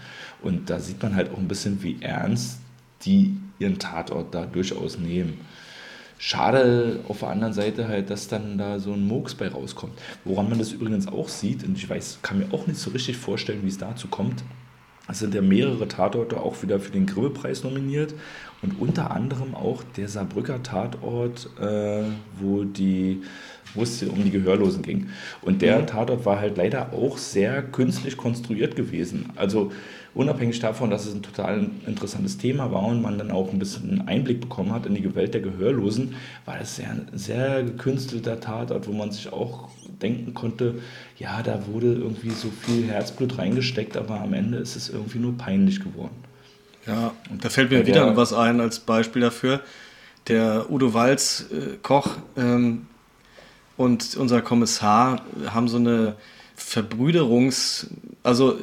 Und 0.42 0.70
da 0.70 0.78
sieht 0.78 1.02
man 1.02 1.16
halt 1.16 1.32
auch 1.32 1.38
ein 1.38 1.48
bisschen, 1.48 1.82
wie 1.82 1.96
ernst 2.00 2.60
die 3.04 3.36
ihren 3.58 3.78
Tatort 3.78 4.34
da 4.34 4.46
durchaus 4.46 4.98
nehmen. 4.98 5.40
Schade 6.18 7.00
auf 7.08 7.20
der 7.20 7.28
anderen 7.28 7.52
Seite 7.52 7.88
halt, 7.88 8.08
dass 8.08 8.28
dann 8.28 8.56
da 8.56 8.78
so 8.78 8.92
ein 8.92 9.06
Murks 9.06 9.34
bei 9.34 9.48
rauskommt. 9.48 9.92
Woran 10.24 10.48
man 10.48 10.58
das 10.58 10.72
übrigens 10.72 11.08
auch 11.08 11.28
sieht, 11.28 11.62
und 11.64 11.76
ich 11.76 11.88
weiß, 11.88 12.20
kann 12.22 12.38
mir 12.38 12.52
auch 12.52 12.66
nicht 12.66 12.80
so 12.80 12.90
richtig 12.90 13.18
vorstellen, 13.18 13.60
wie 13.64 13.68
es 13.68 13.78
dazu 13.78 14.08
kommt. 14.08 14.42
Es 15.08 15.20
sind 15.20 15.34
ja 15.34 15.42
mehrere 15.42 15.86
Tatorte 15.86 16.40
auch 16.40 16.62
wieder 16.62 16.80
für 16.80 16.90
den 16.90 17.06
Grimme-Preis 17.06 17.62
nominiert 17.62 18.14
und 18.62 18.80
unter 18.80 19.12
anderem 19.12 19.54
auch 19.54 19.84
der 19.96 20.08
Saarbrücker 20.08 20.62
Tatort, 20.62 21.48
äh, 21.60 22.02
wo 22.40 22.64
die 22.64 23.22
wo 23.74 23.82
es 23.82 24.02
um 24.02 24.24
die 24.24 24.30
Gehörlosen 24.30 24.82
ging. 24.82 25.08
Und 25.42 25.62
der 25.62 25.80
mhm. 25.80 25.86
Tatort 25.86 26.24
war 26.24 26.40
halt 26.40 26.56
leider 26.56 26.92
auch 26.92 27.18
sehr 27.18 27.62
künstlich 27.62 28.16
konstruiert 28.16 28.74
gewesen. 28.74 29.32
Also 29.36 29.70
unabhängig 30.16 30.58
davon, 30.60 30.90
dass 30.90 31.06
es 31.06 31.14
ein 31.14 31.22
total 31.22 31.68
interessantes 31.86 32.38
Thema 32.38 32.72
war 32.72 32.84
und 32.84 33.02
man 33.02 33.18
dann 33.18 33.30
auch 33.30 33.52
ein 33.52 33.58
bisschen 33.58 34.08
Einblick 34.08 34.40
bekommen 34.40 34.72
hat 34.72 34.86
in 34.86 34.94
die 34.94 35.14
Welt 35.14 35.34
der 35.34 35.42
Gehörlosen, 35.42 36.14
war 36.46 36.58
das 36.58 36.76
sehr, 36.76 36.90
ein 36.90 37.08
sehr 37.12 37.62
gekünstelter 37.62 38.40
Tatort, 38.40 38.88
wo 38.88 38.92
man 38.92 39.12
sich 39.12 39.30
auch 39.30 39.68
denken 40.00 40.32
konnte, 40.32 40.76
ja, 41.18 41.42
da 41.42 41.66
wurde 41.66 41.92
irgendwie 41.92 42.30
so 42.30 42.48
viel 42.50 42.86
Herzblut 42.86 43.38
reingesteckt, 43.38 43.96
aber 43.96 44.20
am 44.20 44.32
Ende 44.32 44.58
ist 44.58 44.74
es 44.74 44.88
irgendwie 44.88 45.18
nur 45.18 45.36
peinlich 45.36 45.80
geworden. 45.80 46.16
Ja, 46.86 47.12
und 47.30 47.44
da 47.44 47.50
fällt 47.50 47.70
mir 47.70 47.86
wieder 47.86 48.16
was 48.16 48.32
ein 48.32 48.60
als 48.60 48.80
Beispiel 48.80 49.20
dafür. 49.20 49.60
Der 50.28 50.70
Udo 50.70 50.94
Walz, 50.94 51.46
äh, 51.52 51.76
Koch 51.82 52.16
ähm, 52.36 52.86
und 53.76 54.16
unser 54.16 54.40
Kommissar 54.40 55.20
haben 55.46 55.68
so 55.68 55.76
eine 55.76 56.16
Verbrüderungs-, 56.56 57.88
also 58.22 58.56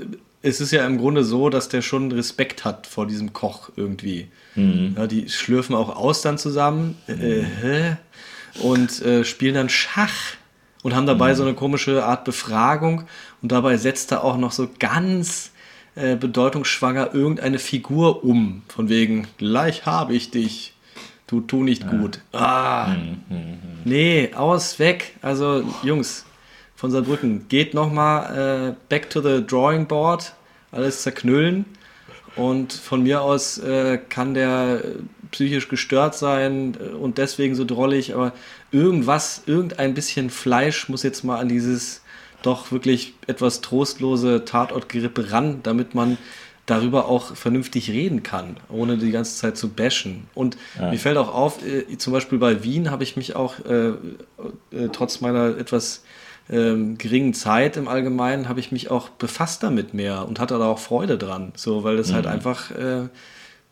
es 0.44 0.60
ist 0.60 0.72
ja 0.72 0.86
im 0.86 0.98
Grunde 0.98 1.24
so, 1.24 1.50
dass 1.50 1.70
der 1.70 1.82
schon 1.82 2.12
Respekt 2.12 2.66
hat 2.66 2.86
vor 2.86 3.08
diesem 3.08 3.32
Koch 3.32 3.70
irgendwie. 3.78 4.28
Mhm. 4.56 4.94
Ja, 4.98 5.08
die 5.08 5.30
schlürfen 5.30 5.74
auch 5.74 5.96
aus 5.96 6.22
dann 6.22 6.38
zusammen 6.38 6.98
äh, 7.08 7.96
und 8.62 9.02
äh, 9.02 9.24
spielen 9.24 9.56
dann 9.56 9.70
Schach 9.70 10.36
und 10.84 10.96
haben 10.96 11.08
dabei 11.08 11.32
mhm. 11.32 11.38
so 11.38 11.44
eine 11.44 11.54
komische 11.54 12.04
Art 12.04 12.26
Befragung 12.26 13.06
und 13.42 13.54
dabei 13.54 13.78
setzt 13.78 14.12
er 14.12 14.26
auch 14.26 14.38
noch 14.38 14.52
so 14.52 14.70
ganz 14.80 15.52
äh, 15.96 16.18
bedeutungsschwanger 16.18 17.14
irgendeine 17.14 17.58
Figur 17.58 18.26
um, 18.26 18.64
von 18.68 18.90
wegen, 18.90 19.28
gleich 19.38 19.86
habe 19.86 20.14
ich 20.14 20.30
dich, 20.30 20.74
du 21.26 21.40
tu 21.40 21.64
nicht 21.64 21.84
ja. 21.84 21.90
gut. 21.90 22.20
Ah, 22.34 22.88
mhm. 22.90 23.36
mhm. 23.38 23.58
nee, 23.86 24.34
aus, 24.36 24.78
weg. 24.78 25.16
Also 25.22 25.64
Jungs, 25.84 26.26
von 26.76 26.92
Saarbrücken. 26.92 27.48
Geht 27.48 27.74
nochmal 27.74 28.72
äh, 28.72 28.76
back 28.90 29.10
to 29.10 29.22
the 29.22 29.46
drawing 29.46 29.88
board, 29.88 30.34
alles 30.72 31.02
zerknüllen. 31.02 31.66
Und 32.36 32.74
von 32.74 33.04
mir 33.04 33.22
aus 33.22 33.60
äh, 33.60 34.00
kann 34.10 34.34
der 34.34 34.82
psychisch 35.32 35.68
gestört 35.68 36.16
sein 36.16 36.76
äh, 36.80 36.96
und 36.96 37.18
deswegen 37.18 37.56
so 37.56 37.66
drollig, 37.66 38.14
aber 38.14 38.34
irgendwas, 38.72 39.44
irgendein 39.46 39.94
bisschen 39.94 40.30
Fleisch 40.30 40.90
muss 40.90 41.04
jetzt 41.04 41.24
mal 41.24 41.40
an 41.40 41.50
dieses 41.50 42.02
doch 42.42 42.72
wirklich 42.72 43.14
etwas 43.28 43.62
trostlose 43.62 44.46
Tatortgerippe 44.46 45.32
ran, 45.32 45.60
damit 45.64 45.96
man 45.96 46.18
darüber 46.66 47.08
auch 47.08 47.36
vernünftig 47.36 47.90
reden 47.90 48.24
kann, 48.24 48.58
ohne 48.70 48.98
die 48.98 49.12
ganze 49.12 49.36
Zeit 49.38 49.58
zu 49.58 49.70
bashen. 49.70 50.28
Und 50.34 50.58
ja. 50.80 50.92
mir 50.92 50.98
fällt 50.98 51.18
auch 51.18 51.34
auf, 51.34 51.66
äh, 51.66 51.98
zum 51.98 52.14
Beispiel 52.14 52.38
bei 52.38 52.64
Wien 52.64 52.90
habe 52.90 53.04
ich 53.04 53.18
mich 53.18 53.36
auch 53.36 53.56
äh, 53.66 53.90
äh, 53.90 54.90
trotz 54.92 55.20
meiner 55.20 55.58
etwas 55.58 56.04
ähm, 56.50 56.98
geringen 56.98 57.34
Zeit 57.34 57.78
im 57.78 57.88
Allgemeinen, 57.88 58.50
habe 58.50 58.60
ich 58.60 58.72
mich 58.72 58.92
auch 58.92 59.10
befasst 59.10 59.64
damit 59.64 59.94
mehr 59.94 60.28
und 60.28 60.40
hatte 60.40 60.58
da 60.58 60.66
auch 60.66 60.80
Freude 60.80 61.18
dran, 61.18 61.54
so, 61.56 61.84
weil 61.84 61.98
das 61.98 62.12
halt 62.12 62.26
mhm. 62.26 62.30
halt 62.30 62.36
einfach, 62.36 62.72
äh, 62.72 63.08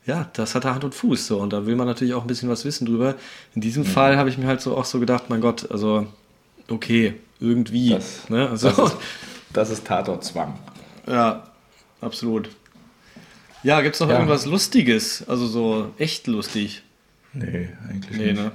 ja, 0.06 0.30
das 0.32 0.54
hat 0.54 0.64
Hand 0.64 0.84
und 0.84 0.94
Fuß, 0.94 1.26
so, 1.26 1.38
und 1.38 1.52
da 1.52 1.66
will 1.66 1.76
man 1.76 1.86
natürlich 1.86 2.14
auch 2.14 2.22
ein 2.22 2.26
bisschen 2.26 2.48
was 2.48 2.64
wissen 2.64 2.86
drüber. 2.86 3.14
In 3.54 3.60
diesem 3.60 3.82
mhm. 3.82 3.88
Fall 3.88 4.16
habe 4.16 4.28
ich 4.28 4.38
mir 4.38 4.46
halt 4.46 4.60
so 4.60 4.76
auch 4.76 4.84
so 4.84 5.00
gedacht, 5.00 5.24
mein 5.28 5.40
Gott, 5.40 5.70
also, 5.70 6.06
okay, 6.68 7.14
irgendwie. 7.40 7.90
Das, 7.90 8.28
ne? 8.30 8.48
also, 8.48 8.68
das 8.68 8.78
ist, 8.78 8.96
das 9.52 9.70
ist 9.70 9.86
Tatortzwang. 9.86 10.58
Ja, 11.06 11.44
absolut. 12.00 12.48
Ja, 13.62 13.80
gibt 13.80 13.94
es 13.94 14.00
noch 14.00 14.08
ja. 14.08 14.14
irgendwas 14.14 14.46
Lustiges? 14.46 15.28
Also 15.28 15.46
so 15.46 15.92
echt 15.98 16.26
lustig? 16.26 16.82
Nee, 17.32 17.68
eigentlich 17.88 18.18
nee, 18.18 18.32
nicht. 18.32 18.42
Ne? 18.42 18.52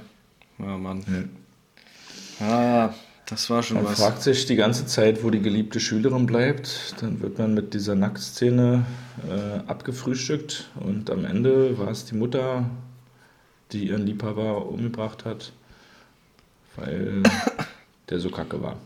Ja, 0.58 0.76
Mann. 0.76 1.04
Nee. 1.06 2.44
Ah, 2.44 2.90
das 3.30 3.50
war 3.50 3.62
schon 3.62 3.76
man 3.76 3.86
was. 3.86 3.98
Man 3.98 4.08
fragt 4.08 4.22
sich 4.22 4.46
die 4.46 4.56
ganze 4.56 4.86
Zeit, 4.86 5.22
wo 5.22 5.30
die 5.30 5.40
geliebte 5.40 5.80
Schülerin 5.80 6.26
bleibt. 6.26 6.94
Dann 7.00 7.20
wird 7.20 7.38
man 7.38 7.54
mit 7.54 7.74
dieser 7.74 7.94
Nacktszene 7.94 8.86
äh, 9.28 9.68
abgefrühstückt 9.68 10.70
und 10.76 11.10
am 11.10 11.24
Ende 11.24 11.78
war 11.78 11.88
es 11.88 12.06
die 12.06 12.14
Mutter, 12.14 12.64
die 13.72 13.88
ihren 13.88 14.06
Liebhaber 14.06 14.66
umgebracht 14.66 15.26
hat, 15.26 15.52
weil 16.76 17.22
der 18.08 18.20
so 18.20 18.30
kacke 18.30 18.62
war. 18.62 18.76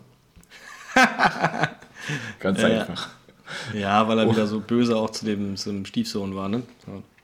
Ganz 2.40 2.60
ja, 2.60 2.66
einfach. 2.66 3.10
Ja, 3.74 4.08
weil 4.08 4.18
er 4.18 4.26
oh. 4.26 4.32
wieder 4.32 4.46
so 4.46 4.58
böse 4.60 4.96
auch 4.96 5.10
zu 5.10 5.24
dem, 5.24 5.56
zu 5.56 5.70
dem 5.70 5.86
Stiefsohn 5.86 6.34
war, 6.34 6.48
ne? 6.48 6.62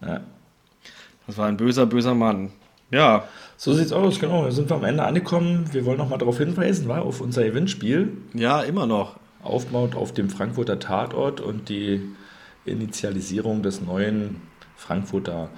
Ja. 0.01 0.21
Das 1.27 1.37
war 1.37 1.49
ein 1.49 1.57
böser, 1.57 1.87
böser 1.87 2.15
Mann. 2.15 2.53
Ja. 2.91 3.29
So 3.57 3.73
sieht's 3.73 3.93
aus, 3.93 4.19
genau. 4.19 4.45
Da 4.45 4.51
sind 4.51 4.71
wir 4.71 4.77
am 4.77 4.85
Ende 4.85 5.05
angekommen. 5.05 5.69
Wir 5.73 5.85
wollen 5.85 5.99
noch 5.99 6.09
mal 6.09 6.19
darauf 6.19 6.39
hinweisen, 6.39 6.89
war 6.89 7.03
auf 7.03 7.21
unser 7.21 7.45
Gewinnspiel. 7.45 8.17
Ja, 8.35 8.63
immer 8.63 8.87
noch. 8.87 9.17
Aufbaut 9.43 9.95
auf 9.95 10.13
dem 10.13 10.31
Frankfurter 10.31 10.79
Tatort 10.79 11.41
und 11.41 11.69
die 11.69 12.03
Initialisierung 12.65 13.63
des 13.63 13.81
neuen 13.81 14.43
Frankfurter 14.77 15.51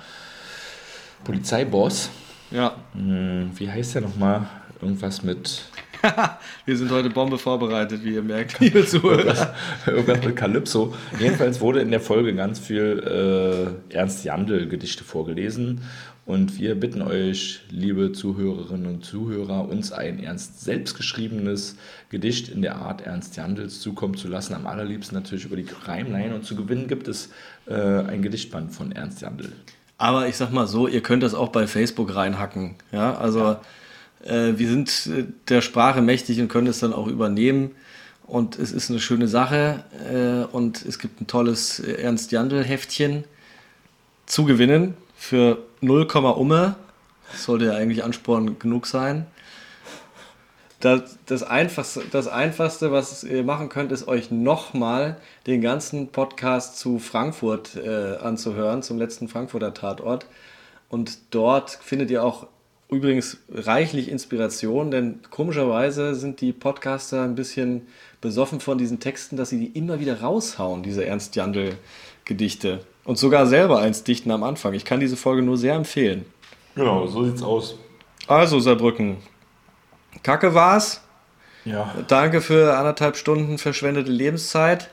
Polizeiboss. 1.25 2.11
Ja. 2.51 2.77
Hm, 2.95 3.51
wie 3.57 3.71
heißt 3.71 3.95
der 3.95 4.03
nochmal? 4.03 4.47
Irgendwas 4.81 5.23
mit 5.23 5.65
Wir 6.65 6.77
sind 6.77 6.91
heute 6.91 7.11
Bombe 7.11 7.39
vorbereitet, 7.39 8.05
wie 8.05 8.15
ihr 8.15 8.23
merkt, 8.23 8.59
liebe 8.61 8.87
Zuhörer. 8.87 9.55
Irgendwas 9.87 10.25
mit 10.25 10.37
Kalypso. 10.37 10.95
Jedenfalls 11.19 11.61
wurde 11.61 11.81
in 11.81 11.91
der 11.91 12.01
Folge 12.01 12.35
ganz 12.35 12.59
viel 12.59 13.79
äh, 13.91 13.95
Ernst 13.95 14.25
Jandl-Gedichte 14.25 15.05
vorgelesen. 15.05 15.83
Und 16.31 16.61
wir 16.61 16.77
bitten 16.77 17.03
euch, 17.03 17.59
liebe 17.71 18.13
Zuhörerinnen 18.13 18.87
und 18.87 19.05
Zuhörer, 19.05 19.69
uns 19.69 19.91
ein 19.91 20.23
ernst 20.23 20.63
selbstgeschriebenes 20.63 21.75
Gedicht 22.09 22.49
in 22.49 22.63
der 22.63 22.77
Art 22.77 23.01
Ernst 23.01 23.37
Jandls 23.37 23.81
zukommen 23.81 24.17
zu 24.17 24.29
lassen. 24.29 24.55
Am 24.55 24.69
allerliebsten 24.69 25.19
natürlich 25.19 25.47
über 25.47 25.57
die 25.57 25.65
Crime 25.65 26.33
Und 26.33 26.45
zu 26.45 26.55
gewinnen 26.55 26.87
gibt 26.87 27.09
es 27.09 27.31
äh, 27.67 27.75
ein 27.75 28.23
Gedichtband 28.23 28.73
von 28.73 28.93
Ernst 28.93 29.23
Jandl. 29.23 29.51
Aber 29.99 30.29
ich 30.29 30.37
sag 30.37 30.53
mal 30.53 30.69
so, 30.69 30.87
ihr 30.87 31.03
könnt 31.03 31.25
das 31.25 31.35
auch 31.35 31.49
bei 31.49 31.67
Facebook 31.67 32.15
reinhacken. 32.15 32.77
Ja, 32.93 33.17
also. 33.17 33.57
Äh, 34.23 34.53
wir 34.57 34.69
sind 34.69 35.09
äh, 35.09 35.25
der 35.49 35.63
Sprache 35.63 36.01
mächtig 36.01 36.41
und 36.41 36.47
können 36.47 36.69
es 36.69 36.79
dann 36.79 36.93
auch 36.93 37.09
übernehmen. 37.09 37.73
Und 38.29 38.57
es 38.57 38.71
ist 38.71 38.89
eine 38.89 39.01
schöne 39.01 39.27
Sache. 39.27 39.83
Äh, 40.09 40.45
und 40.55 40.87
es 40.87 41.01
gibt 41.01 41.21
ein 41.21 41.27
tolles 41.27 41.81
Ernst 41.81 42.31
Jandl-Heftchen 42.31 43.25
zu 44.27 44.45
gewinnen 44.45 44.95
für 45.21 45.59
0, 45.83 46.09
Umme. 46.15 46.77
Sollte 47.37 47.67
ja 47.67 47.75
eigentlich 47.75 48.03
Ansporn 48.03 48.59
genug 48.59 48.87
sein. 48.87 49.27
Das, 50.81 51.19
das, 51.27 51.43
Einfachste, 51.43 52.03
das 52.11 52.27
Einfachste, 52.27 52.91
was 52.91 53.23
ihr 53.23 53.45
machen 53.45 53.69
könnt, 53.69 53.93
ist 53.93 54.09
euch 54.09 54.31
nochmal 54.31 55.19
den 55.47 55.61
ganzen 55.61 56.09
Podcast 56.09 56.79
zu 56.79 56.99
Frankfurt 56.99 57.77
äh, 57.77 58.17
anzuhören, 58.17 58.83
zum 58.83 58.99
letzten 58.99 59.29
Frankfurter 59.29 59.75
Tatort. 59.75 60.25
Und 60.89 61.19
dort 61.31 61.71
findet 61.71 62.11
ihr 62.11 62.25
auch 62.25 62.47
Übrigens 62.91 63.37
reichlich 63.49 64.09
Inspiration, 64.09 64.91
denn 64.91 65.21
komischerweise 65.31 66.17
sind 66.17 66.41
die 66.41 66.53
Podcaster 66.53 67.23
ein 67.23 67.37
bisschen 67.37 67.87
besoffen 68.21 68.59
von 68.59 68.79
diesen 68.79 68.99
Texten, 68.99 69.37
dass 69.37 69.51
sie 69.51 69.61
die 69.61 69.79
immer 69.79 70.01
wieder 70.01 70.23
raushauen, 70.23 70.83
diese 70.83 71.05
Ernst 71.05 71.37
Jandl-Gedichte. 72.31 72.85
Und 73.05 73.19
sogar 73.19 73.47
selber 73.47 73.81
eins 73.81 74.05
dichten 74.05 74.31
am 74.31 74.43
Anfang. 74.43 74.75
Ich 74.75 74.85
kann 74.85 75.01
diese 75.01 75.17
Folge 75.17 75.43
nur 75.43 75.57
sehr 75.57 75.75
empfehlen. 75.75 76.25
Genau, 76.75 77.07
so 77.07 77.25
sieht's 77.25 77.43
aus. 77.43 77.77
Also, 78.27 78.61
Saarbrücken. 78.61 79.17
Kacke 80.23 80.55
war's. 80.55 81.03
Ja. 81.65 81.95
Danke 82.09 82.41
für 82.41 82.77
anderthalb 82.77 83.17
Stunden 83.17 83.59
verschwendete 83.59 84.11
Lebenszeit. 84.11 84.91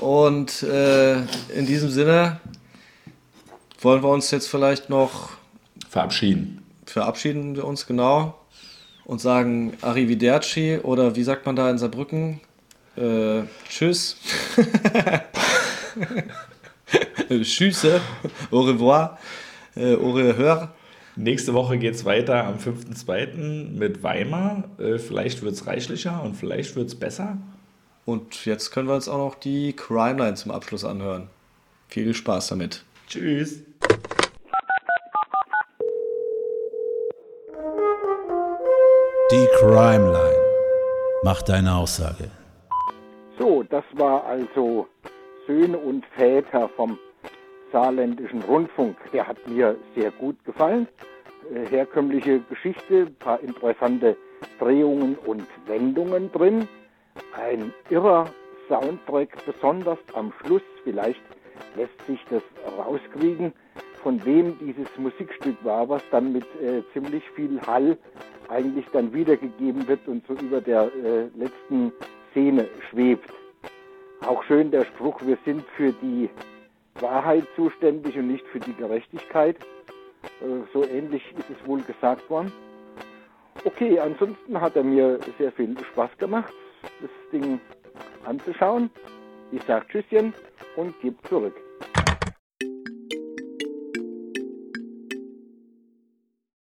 Und 0.00 0.62
äh, 0.62 1.20
in 1.54 1.66
diesem 1.66 1.90
Sinne 1.90 2.40
wollen 3.80 4.02
wir 4.02 4.10
uns 4.10 4.30
jetzt 4.30 4.48
vielleicht 4.48 4.90
noch 4.90 5.30
verabschieden 5.88 6.62
verabschieden 6.86 7.56
wir 7.56 7.64
uns 7.64 7.86
genau 7.86 8.34
und 9.04 9.20
sagen 9.20 9.74
Arrivederci 9.82 10.78
oder 10.82 11.16
wie 11.16 11.22
sagt 11.24 11.46
man 11.46 11.56
da 11.56 11.70
in 11.70 11.78
Saarbrücken? 11.78 12.40
Äh, 12.96 13.42
tschüss. 13.68 14.16
Tschüsse. 17.28 18.00
Au 18.50 18.60
revoir. 18.60 19.18
Äh, 19.74 19.94
au 19.94 20.12
revoir. 20.12 20.74
Nächste 21.16 21.54
Woche 21.54 21.78
geht 21.78 21.94
es 21.94 22.04
weiter 22.04 22.44
am 22.44 22.56
5.2. 22.56 23.70
mit 23.76 24.02
Weimar. 24.02 24.64
Äh, 24.78 24.98
vielleicht 24.98 25.42
wird 25.42 25.54
es 25.54 25.66
reichlicher 25.66 26.22
und 26.22 26.34
vielleicht 26.34 26.76
wird 26.76 26.88
es 26.88 26.94
besser. 26.94 27.38
Und 28.04 28.44
jetzt 28.44 28.70
können 28.70 28.86
wir 28.86 28.94
uns 28.94 29.08
auch 29.08 29.18
noch 29.18 29.34
die 29.34 29.72
Crime 29.74 30.18
Line 30.18 30.34
zum 30.34 30.52
Abschluss 30.52 30.84
anhören. 30.84 31.28
Viel 31.88 32.14
Spaß 32.14 32.48
damit. 32.48 32.84
Tschüss. 33.08 33.62
Die 39.30 39.46
Crime 39.58 40.12
Line. 40.12 40.44
Mach 41.24 41.42
deine 41.42 41.74
Aussage. 41.74 42.30
So, 43.38 43.62
das 43.64 43.84
war 43.94 44.24
also 44.24 44.86
Söhne 45.46 45.78
und 45.78 46.04
Väter 46.16 46.68
vom 46.76 46.98
saarländischen 47.72 48.42
Rundfunk. 48.42 48.96
Der 49.12 49.26
hat 49.26 49.36
mir 49.48 49.76
sehr 49.94 50.10
gut 50.10 50.42
gefallen. 50.44 50.88
Äh, 51.52 51.66
herkömmliche 51.68 52.40
Geschichte, 52.40 53.06
paar 53.18 53.40
interessante 53.40 54.16
Drehungen 54.58 55.16
und 55.26 55.46
Wendungen 55.66 56.30
drin. 56.32 56.68
Ein 57.34 57.72
irrer 57.90 58.26
Soundtrack, 58.68 59.44
besonders 59.44 59.98
am 60.14 60.32
Schluss. 60.40 60.62
Vielleicht 60.84 61.22
lässt 61.76 62.06
sich 62.06 62.24
das 62.30 62.42
rauskriegen, 62.78 63.52
von 64.02 64.24
wem 64.24 64.58
dieses 64.58 64.88
Musikstück 64.98 65.56
war, 65.62 65.88
was 65.88 66.02
dann 66.10 66.32
mit 66.32 66.44
äh, 66.60 66.82
ziemlich 66.92 67.28
viel 67.30 67.60
Hall 67.66 67.96
eigentlich 68.48 68.86
dann 68.92 69.12
wiedergegeben 69.12 69.86
wird 69.88 70.06
und 70.06 70.26
so 70.26 70.34
über 70.34 70.60
der 70.60 70.90
äh, 70.94 71.28
letzten 71.36 71.92
Szene 72.30 72.68
schwebt. 72.90 73.30
Auch 74.26 74.42
schön 74.44 74.70
der 74.70 74.84
Spruch, 74.84 75.20
wir 75.24 75.38
sind 75.44 75.64
für 75.76 75.92
die 75.92 76.30
Wahrheit 77.00 77.46
zuständig 77.56 78.16
und 78.16 78.28
nicht 78.28 78.46
für 78.48 78.60
die 78.60 78.74
Gerechtigkeit. 78.74 79.56
Äh, 80.40 80.64
so 80.72 80.84
ähnlich 80.84 81.22
ist 81.38 81.50
es 81.50 81.66
wohl 81.66 81.82
gesagt 81.82 82.28
worden. 82.30 82.52
Okay, 83.64 83.98
ansonsten 83.98 84.60
hat 84.60 84.76
er 84.76 84.84
mir 84.84 85.18
sehr 85.38 85.50
viel 85.52 85.76
Spaß 85.92 86.16
gemacht, 86.18 86.52
das 87.00 87.10
Ding 87.32 87.60
anzuschauen. 88.24 88.90
Ich 89.50 89.62
sage 89.62 89.86
Tschüsschen 89.88 90.34
und 90.76 90.98
gebe 91.00 91.16
zurück. 91.28 91.54